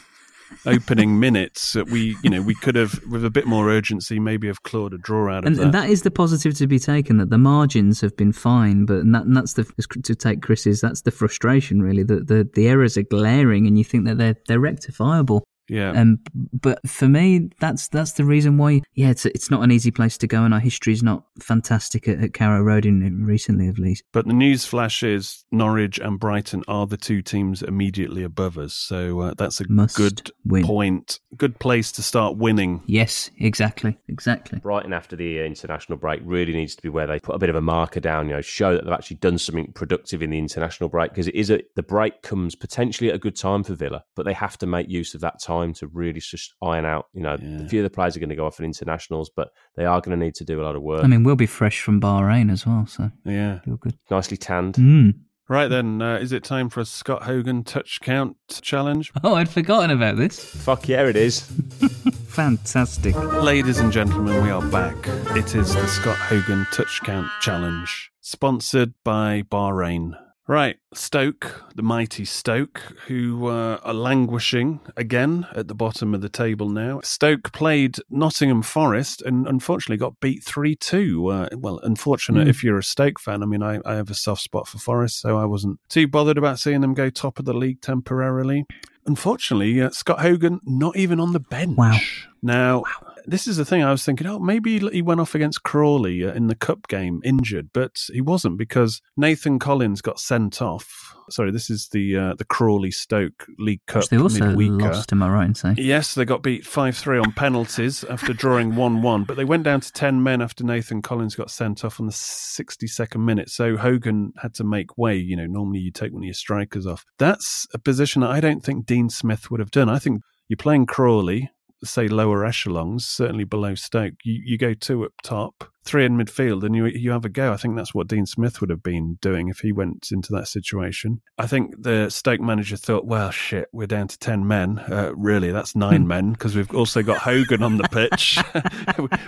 [0.67, 1.73] opening minutes.
[1.73, 4.95] That we, you know, we could have with a bit more urgency maybe have clawed
[4.95, 5.63] a draw out of and, that.
[5.63, 8.99] and that is the positive to be taken that the margins have been fine, but
[8.99, 9.65] and that, and that's the
[10.03, 13.85] to take Chris's that's the frustration really that the the errors are glaring and you
[13.85, 15.45] think that they're they're rectifiable.
[15.69, 15.93] Yeah.
[15.93, 18.83] Um, but for me, that's that's the reason why.
[18.95, 22.09] Yeah, it's it's not an easy place to go, and our history is not fantastic
[22.09, 24.05] at, at Carrow Road in, in recently, at least.
[24.13, 28.75] But the news flash is Norwich and Brighton are the two teams immediately above us,
[28.75, 30.65] so uh, that's a Must good win.
[30.65, 32.83] point, good place to start winning.
[32.87, 34.59] Yes, exactly, exactly.
[34.59, 37.51] Brighton after the uh, international break really needs to be where they put a bit
[37.51, 40.39] of a marker down, you know, show that they've actually done something productive in the
[40.39, 43.75] international break because it is a the break comes potentially at a good time for
[43.75, 47.07] Villa, but they have to make use of that time to really just iron out.
[47.13, 49.49] You know, a few of the players are going to go off in internationals, but
[49.77, 51.05] they are going to need to do a lot of work.
[51.05, 53.61] I mean, we'll be fresh from Bahrain as well, so Yeah.
[53.61, 53.95] feel good.
[54.11, 54.75] nicely tanned.
[54.75, 55.15] Mm.
[55.49, 59.13] Right then, uh, is it time for a Scott Hogan touch count challenge?
[59.25, 60.43] Oh, I'd forgotten about this.
[60.43, 61.41] Fuck yeah, it is.
[62.29, 63.15] Fantastic.
[63.17, 64.97] Ladies and gentlemen, we are back.
[65.37, 70.13] It is the Scott Hogan Touch Count Challenge, sponsored by Bahrain.
[70.49, 76.29] Right, Stoke, the mighty Stoke, who uh, are languishing again at the bottom of the
[76.29, 77.01] table now.
[77.05, 81.27] Stoke played Nottingham Forest and unfortunately got beat 3 2.
[81.29, 82.51] Uh, well, unfortunate Hmm.
[82.51, 83.43] if you're a Stoke fan.
[83.45, 86.39] I mean, I, I have a soft spot for Forest, so I wasn't too bothered
[86.39, 88.65] about seeing them go top of the league temporarily.
[89.07, 91.79] Unfortunately, uh, Scott Hogan not even on the bench.
[91.79, 91.97] Wow.
[92.43, 92.83] Now,
[93.27, 96.33] this is the thing I was thinking, oh, maybe he went off against Crawley uh,
[96.33, 101.15] in the cup game injured, but he wasn't because Nathan Collins got sent off.
[101.31, 104.83] Sorry, this is the uh, the Crawley Stoke League Cup Which they also midweeker.
[104.83, 105.77] lost, am I right in saying?
[105.79, 109.63] Yes, they got beat 5 3 on penalties after drawing 1 1, but they went
[109.63, 113.51] down to 10 men after Nathan Collins got sent off on the 62nd minute.
[113.51, 115.17] So Hogan had to make way.
[115.17, 117.05] You know, normally you take one of your strikers off.
[117.19, 119.89] That's a position that I don't think Dean Smith would have done.
[119.89, 121.51] I think you're playing Crawley,
[121.85, 124.15] say lower echelons, certainly below Stoke.
[124.25, 127.53] You, you go two up top, three in midfield, and you you have a go.
[127.53, 130.49] I think that's what Dean Smith would have been doing if he went into that
[130.49, 131.21] situation.
[131.39, 134.79] I think the Stoke manager thought, well, shit, we're down to 10 men.
[134.79, 138.39] Uh, really, that's nine men because we've also got Hogan on the pitch.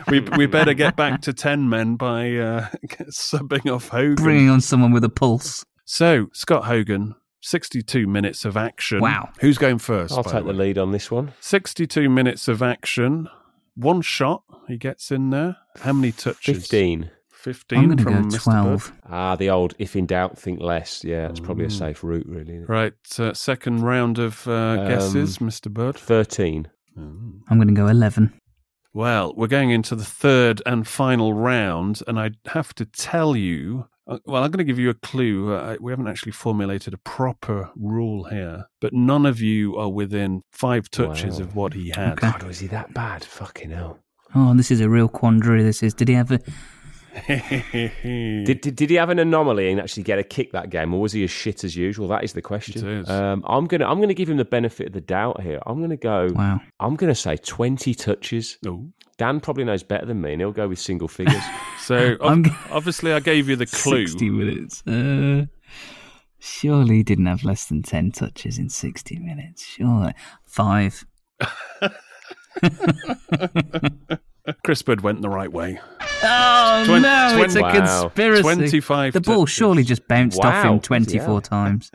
[0.09, 2.69] we, we better get back to 10 men by uh,
[3.11, 4.15] subbing off Hogan.
[4.15, 5.65] Bringing on someone with a pulse.
[5.85, 7.15] So, Scott Hogan,
[7.45, 9.01] 62 minutes of action.
[9.01, 9.29] Wow.
[9.41, 11.33] Who's going 1st I'll take the lead on this one.
[11.41, 13.29] 62 minutes of action.
[13.75, 15.57] One shot he gets in there.
[15.81, 16.57] How many touches?
[16.57, 17.11] 15.
[17.31, 18.43] 15 I'm from go Mr.
[18.45, 18.93] 12.
[19.11, 21.05] Ah, the old if in doubt, think less.
[21.05, 22.61] Yeah, it's probably a safe route, really.
[22.61, 25.71] Right, uh, second round of uh, guesses, Mr.
[25.71, 25.97] Bird.
[25.99, 26.69] 13.
[26.97, 28.33] I'm going to go 11.
[28.95, 33.89] Well, we're going into the third and final round, and I have to tell you.
[34.07, 35.53] uh, Well, I'm going to give you a clue.
[35.53, 40.43] Uh, we haven't actually formulated a proper rule here, but none of you are within
[40.53, 41.45] five touches Wow.
[41.47, 42.13] of what he had.
[42.13, 42.31] Okay.
[42.31, 43.25] God, was he that bad?
[43.25, 43.99] Fucking hell.
[44.37, 45.63] Oh, this is a real quandary.
[45.65, 45.93] This is.
[45.95, 46.39] Did he have a?
[47.29, 51.01] Did, did did he have an anomaly and actually get a kick that game, or
[51.01, 52.09] was he as shit as usual?
[52.09, 52.87] That is the question.
[52.87, 53.09] It is.
[53.09, 55.61] Um, I'm gonna I'm gonna give him the benefit of the doubt here.
[55.67, 56.29] I'm gonna go.
[56.35, 56.61] Wow.
[56.81, 58.59] I'm gonna say 20 touches.
[58.67, 58.91] Ooh.
[59.17, 61.43] Dan probably knows better than me, and he'll go with single figures.
[61.81, 64.07] So I'm ob- obviously, I gave you the clue.
[64.07, 64.83] 60 minutes.
[64.87, 65.45] Uh,
[66.39, 69.63] surely he didn't have less than 10 touches in 60 minutes.
[69.67, 70.15] Sure.
[70.47, 71.05] Five.
[74.65, 75.81] Chris went the right way.
[76.23, 77.73] Oh, Twen- no, it's a Wow.
[77.73, 78.43] conspiracy.
[78.43, 79.55] 25 The ball touches.
[79.55, 81.41] surely just bounced off him 24 Yeah.
[81.41, 81.91] times.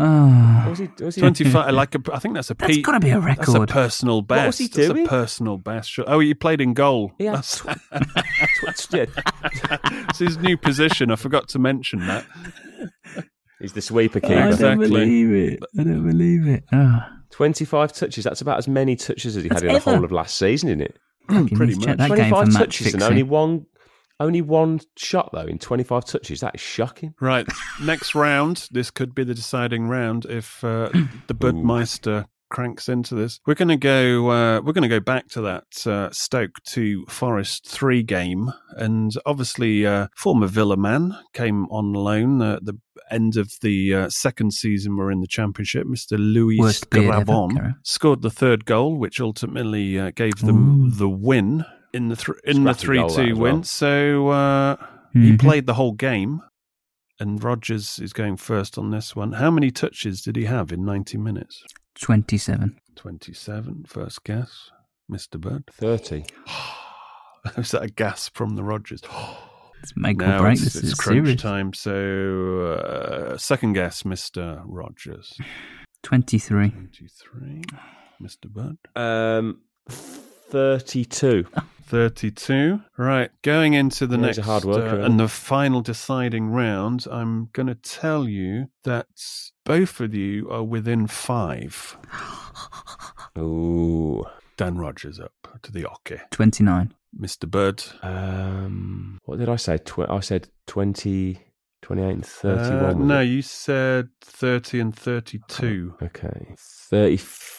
[0.00, 0.66] Oh.
[0.68, 3.10] was he, was he, 25, like a, I think that's a That's P- gotta be
[3.10, 3.68] a That's a record.
[3.70, 4.38] personal best.
[4.38, 5.06] What was he That's doing?
[5.06, 5.90] a personal best.
[5.90, 6.04] Sure.
[6.06, 7.12] Oh, he played in goal.
[7.18, 7.66] He had That's, tw-
[8.94, 9.06] yeah.
[9.82, 11.10] that's his new position.
[11.10, 12.24] I forgot to mention that.
[13.60, 14.88] He's the sweeper I don't Exactly.
[14.88, 15.60] believe it.
[15.78, 16.64] I don't believe it.
[16.72, 17.00] Oh.
[17.30, 18.24] 25 touches.
[18.24, 19.90] That's about as many touches as he had That's in the ever.
[19.96, 20.96] whole of last season, isn't it?
[21.28, 21.98] Fucking pretty need much.
[21.98, 23.66] that 25 match touches and only one,
[24.20, 26.40] only one shot though in 25 touches.
[26.40, 27.14] That is shocking.
[27.20, 27.46] Right.
[27.82, 28.68] Next round.
[28.70, 30.88] This could be the deciding round if uh,
[31.26, 33.40] the Budmeister cranks into this.
[33.46, 34.30] We're going to go.
[34.30, 39.12] Uh, we're going to go back to that uh, Stoke to Forest three game, and
[39.26, 42.78] obviously, uh, former Villa man came on loan uh, at the
[43.10, 44.96] end of the uh, second season.
[44.96, 45.86] We're in the Championship.
[45.86, 50.86] Mister Lewis Worst beard ever, Grabban scored the third goal, which ultimately uh, gave them
[50.86, 50.90] Ooh.
[50.90, 53.54] the win in the th- in the three two win.
[53.56, 53.62] well.
[53.62, 54.76] So uh,
[55.12, 55.40] he Mhm.
[55.40, 56.40] played the whole game,
[57.18, 59.32] and Rogers is going first on this one.
[59.32, 61.62] How many touches did he have in ninety minutes?
[62.00, 62.78] 27.
[62.96, 63.84] Twenty-seven.
[63.86, 64.70] First guess,
[65.08, 65.64] Mister Bird.
[65.72, 66.24] 30.
[67.56, 69.02] Was that a gasp from the Rogers?
[69.80, 70.54] It's make now or break.
[70.54, 71.40] it's, This it's is crunch serious.
[71.40, 71.72] time.
[71.72, 75.38] So uh, second guess, Mister Rogers.
[76.02, 76.70] 23.
[76.70, 77.62] Twenty-three.
[78.18, 78.76] Mister Bird.
[78.96, 81.46] Um, 32.
[81.88, 82.80] 32.
[82.96, 87.48] Right, going into the Yeah, next hard worker, uh, and the final deciding round, I'm
[87.52, 89.06] going to tell you that
[89.64, 91.96] both of you are within five.
[93.38, 94.24] Ooh.
[94.56, 95.32] Dan Rogers up
[95.62, 96.18] to the hockey.
[96.30, 96.92] 29.
[97.18, 97.48] Mr.
[97.48, 97.82] Bird.
[98.02, 99.78] Um, what did I say?
[99.78, 101.38] Tw- I said 20,
[101.80, 102.82] 28 and 31.
[102.82, 103.26] Uh, no, it?
[103.26, 105.94] you said 30 and 32.
[106.02, 106.54] Okay.
[106.58, 107.57] 34.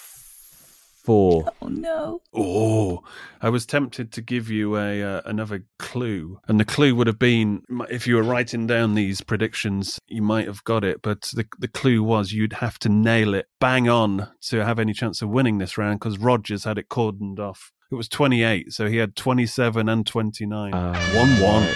[1.61, 2.21] Oh, no.
[2.33, 3.03] Oh,
[3.41, 7.19] I was tempted to give you a uh, another clue, and the clue would have
[7.19, 11.01] been if you were writing down these predictions, you might have got it.
[11.01, 14.93] But the the clue was you'd have to nail it bang on to have any
[14.93, 17.71] chance of winning this round because Rogers had it cordoned off.
[17.91, 20.71] It was twenty eight, so he had twenty seven and twenty nine.
[20.71, 21.67] one one.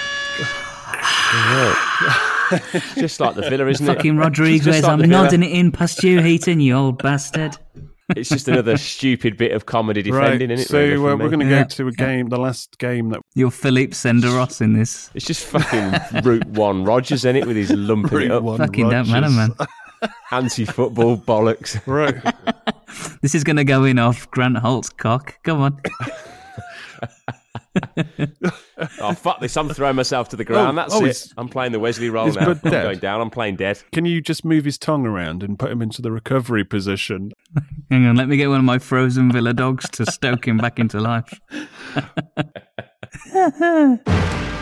[2.95, 3.95] Just like the Villa, isn't it?
[3.95, 7.57] Fucking Just Rodriguez, like I'm nodding it in past you, Heaton, you old bastard.
[8.15, 10.67] It's just another stupid bit of comedy Right, defending, isn't it?
[10.69, 11.63] so really, uh, we're going to Yeah.
[11.63, 15.09] go to a game, the last game that You're Philippe Senderos in this.
[15.13, 18.43] It's just fucking Route One Rogers, in it, with his lumping it up.
[18.43, 19.53] One Fucking don't matter, man.
[20.31, 21.79] Anti-football bollocks.
[21.87, 22.15] right.
[23.23, 25.41] This is going to go in off Grant Holt's cock.
[25.43, 25.81] Come on.
[28.99, 29.55] oh fuck this!
[29.57, 30.77] I'm throwing myself to the ground.
[30.77, 31.27] Oh, That's oh, it.
[31.37, 32.51] I'm playing the Wesley role now.
[32.51, 32.83] I'm dead?
[32.83, 33.21] going down.
[33.21, 33.81] I'm playing dead.
[33.91, 37.31] Can you just move his tongue around and put him into the recovery position?
[37.91, 40.79] Hang on, let me get one of my frozen Villa dogs to stoke him back
[40.79, 41.39] into life.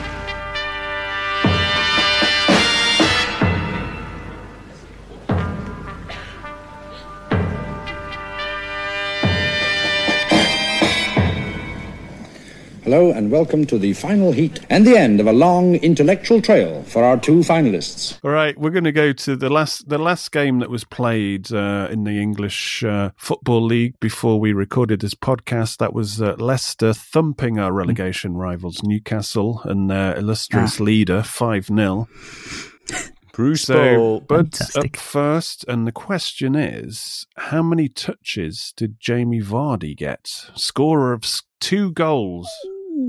[12.84, 16.82] Hello and welcome to the final heat and the end of a long intellectual trail
[16.84, 18.18] for our two finalists.
[18.24, 21.54] All right, we're going to go to the last the last game that was played
[21.54, 25.78] uh, in the English uh, Football League before we recorded this podcast.
[25.78, 32.08] That was uh, Leicester thumping our relegation rivals Newcastle and their illustrious leader five 0
[33.34, 34.20] Bruce So, Ball.
[34.22, 34.96] Bud's Fantastic.
[34.96, 40.28] up first, and the question is: How many touches did Jamie Vardy get?
[40.56, 42.50] Scorer of s- two goals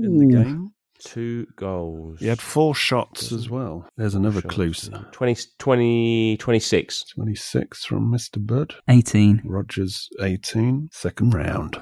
[0.01, 0.69] in the game.
[1.03, 2.19] Two goals.
[2.21, 3.85] He had four shots as well.
[3.97, 4.71] There's another clue.
[4.71, 5.05] sir.
[5.11, 7.03] 20, 20, 26.
[7.15, 8.45] 26 from Mr.
[8.45, 8.75] Bud.
[8.87, 9.41] 18.
[9.43, 10.87] Rogers 18.
[10.93, 11.77] Second round.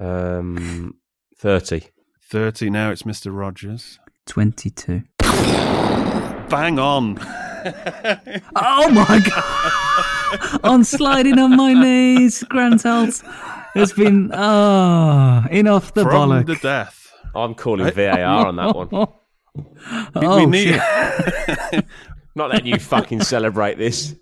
[0.00, 0.94] Um,
[1.38, 1.82] 30.
[2.30, 3.36] 30 now it's Mr.
[3.36, 3.98] Rogers.
[4.26, 5.02] 22.
[6.48, 7.18] Bang on.
[8.56, 10.60] Oh my god!
[10.64, 13.22] I'm sliding on my knees, Grant Holt.
[13.74, 16.46] It's been, oh, in off the From bollock.
[16.46, 17.12] the death.
[17.34, 18.88] I'm calling VAR on that one.
[20.14, 20.74] oh, we need.
[22.34, 24.14] Not letting you fucking celebrate this.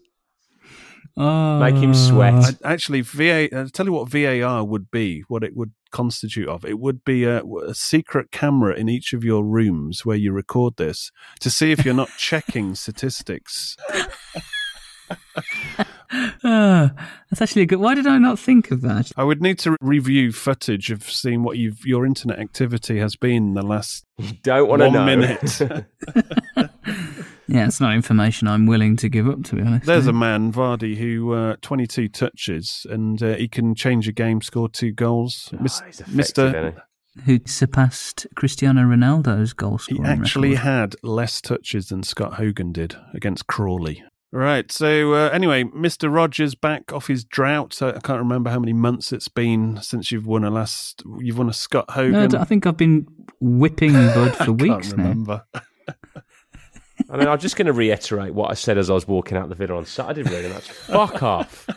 [1.16, 1.58] Oh.
[1.58, 2.34] Make him sweat.
[2.64, 3.48] I- Actually, VA.
[3.56, 5.22] I'll tell you what VAR would be.
[5.28, 6.64] What it would constitute of.
[6.64, 10.76] It would be a, a secret camera in each of your rooms where you record
[10.76, 13.76] this to see if you're not checking statistics.
[16.12, 16.92] Ah,
[17.30, 17.78] that's actually a good.
[17.80, 19.12] Why did I not think of that?
[19.16, 23.36] I would need to review footage of seeing what you've, your internet activity has been
[23.48, 25.04] in the last You Don't want to one know.
[25.06, 25.86] minute.
[27.52, 29.84] Yeah, it's not information I'm willing to give up, to be honest.
[29.84, 34.40] There's a man, Vardy, who uh, 22 touches and uh, he can change a game,
[34.40, 35.50] score two goals.
[35.52, 36.80] Oh, he's Mr.
[37.24, 40.62] who surpassed Cristiano Ronaldo's goal He actually record.
[40.62, 44.04] had less touches than Scott Hogan did against Crawley.
[44.32, 44.70] Right.
[44.70, 46.12] So uh, anyway, Mr.
[46.12, 47.82] Rogers back off his drought.
[47.82, 51.02] I I can't remember how many months it's been since you've won a last.
[51.18, 52.12] You've won a Scott Hogan.
[52.12, 53.06] No, I d- I think I've been
[53.40, 55.02] whipping Bud for I weeks can't now.
[55.02, 55.44] remember.
[57.10, 59.48] I mean, I'm just going to reiterate what I said as I was walking out
[59.48, 60.48] the video on Saturday, really.
[60.48, 61.66] That's fuck off.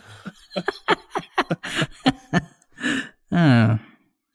[3.36, 3.78] Oh,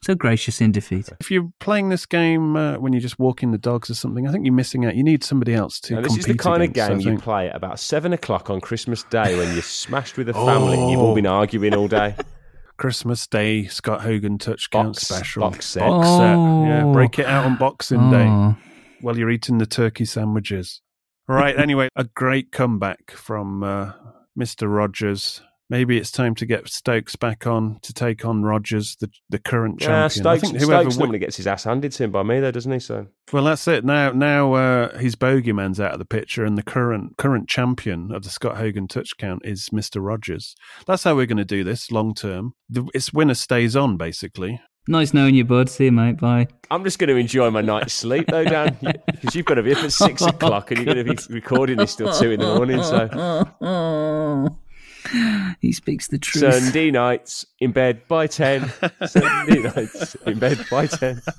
[0.01, 1.09] so gracious in defeat.
[1.19, 4.31] If you're playing this game uh, when you're just walking the dogs or something, I
[4.31, 4.95] think you're missing out.
[4.95, 6.99] You need somebody else to Now, this compete is the kind of against, I game
[7.01, 7.21] you think.
[7.23, 10.89] play at about seven o'clock on Christmas Day when you're smashed with a family and
[10.91, 12.15] you've all been arguing all day.
[12.77, 15.81] Christmas Day Scott Hogan touch count Box- special box set.
[15.81, 16.21] Box set.
[16.37, 16.93] Yeah, Oh.
[16.93, 18.55] break it out on Boxing Day Oh.
[19.01, 20.81] while you're eating the turkey sandwiches.
[21.27, 21.55] Right.
[21.59, 23.91] anyway, a great comeback from uh,
[24.39, 24.73] Mr.
[24.73, 25.41] Rogers.
[25.69, 29.81] Maybe it's time to get Stokes back on to take on Rogers, the the current
[29.81, 30.27] Yeah, champion.
[30.27, 32.51] I think whoever Stokes wi- normally gets his ass handed to him by me, though,
[32.51, 32.79] doesn't he?
[32.79, 33.85] So well, that's it.
[33.85, 38.23] Now, now uh, his bogeyman's out of the picture, and the current current champion of
[38.23, 40.03] the Scott Hogan touch count is Mr.
[40.03, 40.55] Rogers.
[40.87, 42.53] That's how we're going to do this long term.
[42.69, 44.59] The, it's winner stays on, basically.
[44.87, 45.69] Nice knowing you, Bud.
[45.69, 46.17] See you, mate.
[46.17, 46.47] Bye.
[46.71, 48.75] I'm just going to enjoy my night's sleep, though, Dan,
[49.11, 51.77] because you've got to be up at six o'clock and you're going to be recording
[51.77, 52.81] this till two in the morning.
[52.81, 53.07] So
[55.61, 56.53] he speaks the truth.
[56.53, 58.71] Sunday nights in bed by ten.
[59.05, 61.21] Sunday nights in bed by ten.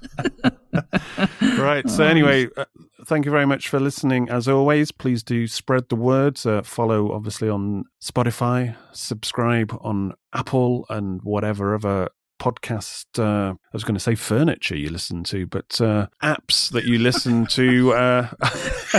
[1.40, 1.88] Right.
[1.90, 2.64] So anyway, uh,
[3.06, 4.30] thank you very much for listening.
[4.30, 6.40] As always, please do spread the word.
[6.46, 12.08] Uh, follow, obviously, on Spotify, subscribe on Apple, and whatever other
[12.40, 16.84] podcast uh, i was going to say furniture you listen to but uh, apps that
[16.84, 18.28] you listen to uh,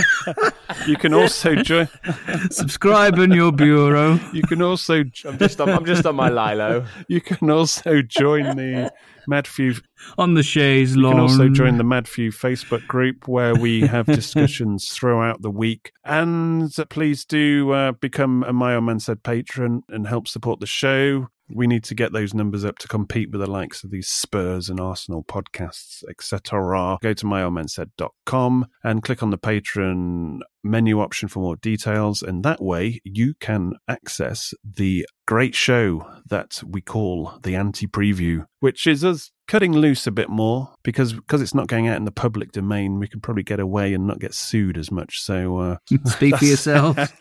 [0.86, 1.88] you can also join
[2.50, 6.86] subscribe in your bureau you can also I'm just on, I'm just on my Lilo.
[7.08, 8.90] you can also join the
[9.28, 9.80] Madfew
[10.18, 14.88] on the chaise You can also join the Madfew Facebook group where we have discussions
[14.88, 15.92] throughout the week.
[16.04, 20.66] And please do uh, become a My Old Man Said patron and help support the
[20.66, 21.28] show.
[21.48, 24.68] We need to get those numbers up to compete with the likes of these Spurs
[24.68, 26.98] and Arsenal podcasts, etc.
[27.02, 32.22] Go to myoldmansaid.com and click on the patron menu option for more details.
[32.22, 38.46] And that way you can access the great show that we call the anti preview,
[38.60, 42.04] which is us cutting loose a bit more because because it's not going out in
[42.04, 42.98] the public domain.
[42.98, 45.20] We can probably get away and not get sued as much.
[45.20, 46.96] So uh, Speak for yourself.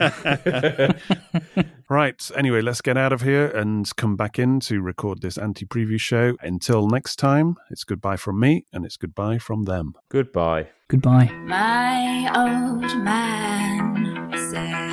[1.89, 2.31] right.
[2.35, 5.99] Anyway, let's get out of here and come back in to record this anti preview
[5.99, 6.35] show.
[6.41, 9.93] Until next time, it's goodbye from me and it's goodbye from them.
[10.09, 10.69] Goodbye.
[10.91, 11.31] Goodbye.
[11.45, 14.91] My old man said.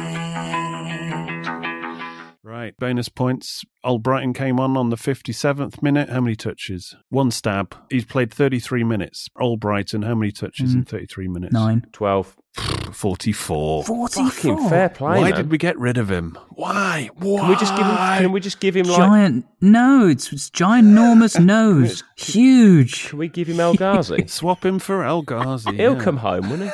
[2.45, 2.75] Right.
[2.79, 3.65] Bonus points.
[3.85, 6.09] Albrighton came on on the 57th minute.
[6.09, 6.95] How many touches?
[7.09, 7.75] One stab.
[7.91, 9.27] He's played 33 minutes.
[9.37, 10.89] Albrighton, how many touches in Mm.
[10.89, 11.53] 33 minutes?
[11.53, 11.85] Nine.
[11.93, 12.37] 12.
[12.93, 13.85] 44.
[13.85, 15.21] Fucking fair play.
[15.21, 15.35] Why man.
[15.37, 16.37] did we get rid of him?
[16.51, 17.11] Why?
[17.15, 17.41] Why?
[17.41, 17.97] Can we just give him?
[17.97, 18.97] Can we just give him like?
[18.99, 20.33] Giant nose.
[20.33, 22.03] It's ginormous nose.
[22.17, 23.11] Huge.
[23.11, 24.25] Can we give him El Ghazi?
[24.27, 25.77] Swap him for El Ghazi.
[25.77, 26.03] He'll yeah.
[26.03, 26.71] come home, won't he?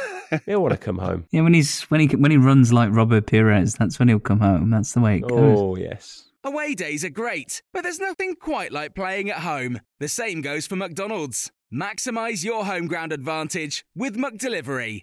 [0.47, 1.27] He'll want to come home.
[1.31, 4.41] Yeah, when he's when he when he runs like Robert Pires, that's when he'll come
[4.41, 4.71] home.
[4.71, 5.59] That's the way it goes.
[5.59, 6.25] Oh yes.
[6.43, 9.81] Away days are great, but there's nothing quite like playing at home.
[9.99, 11.51] The same goes for McDonald's.
[11.73, 15.03] Maximize your home ground advantage with McDelivery.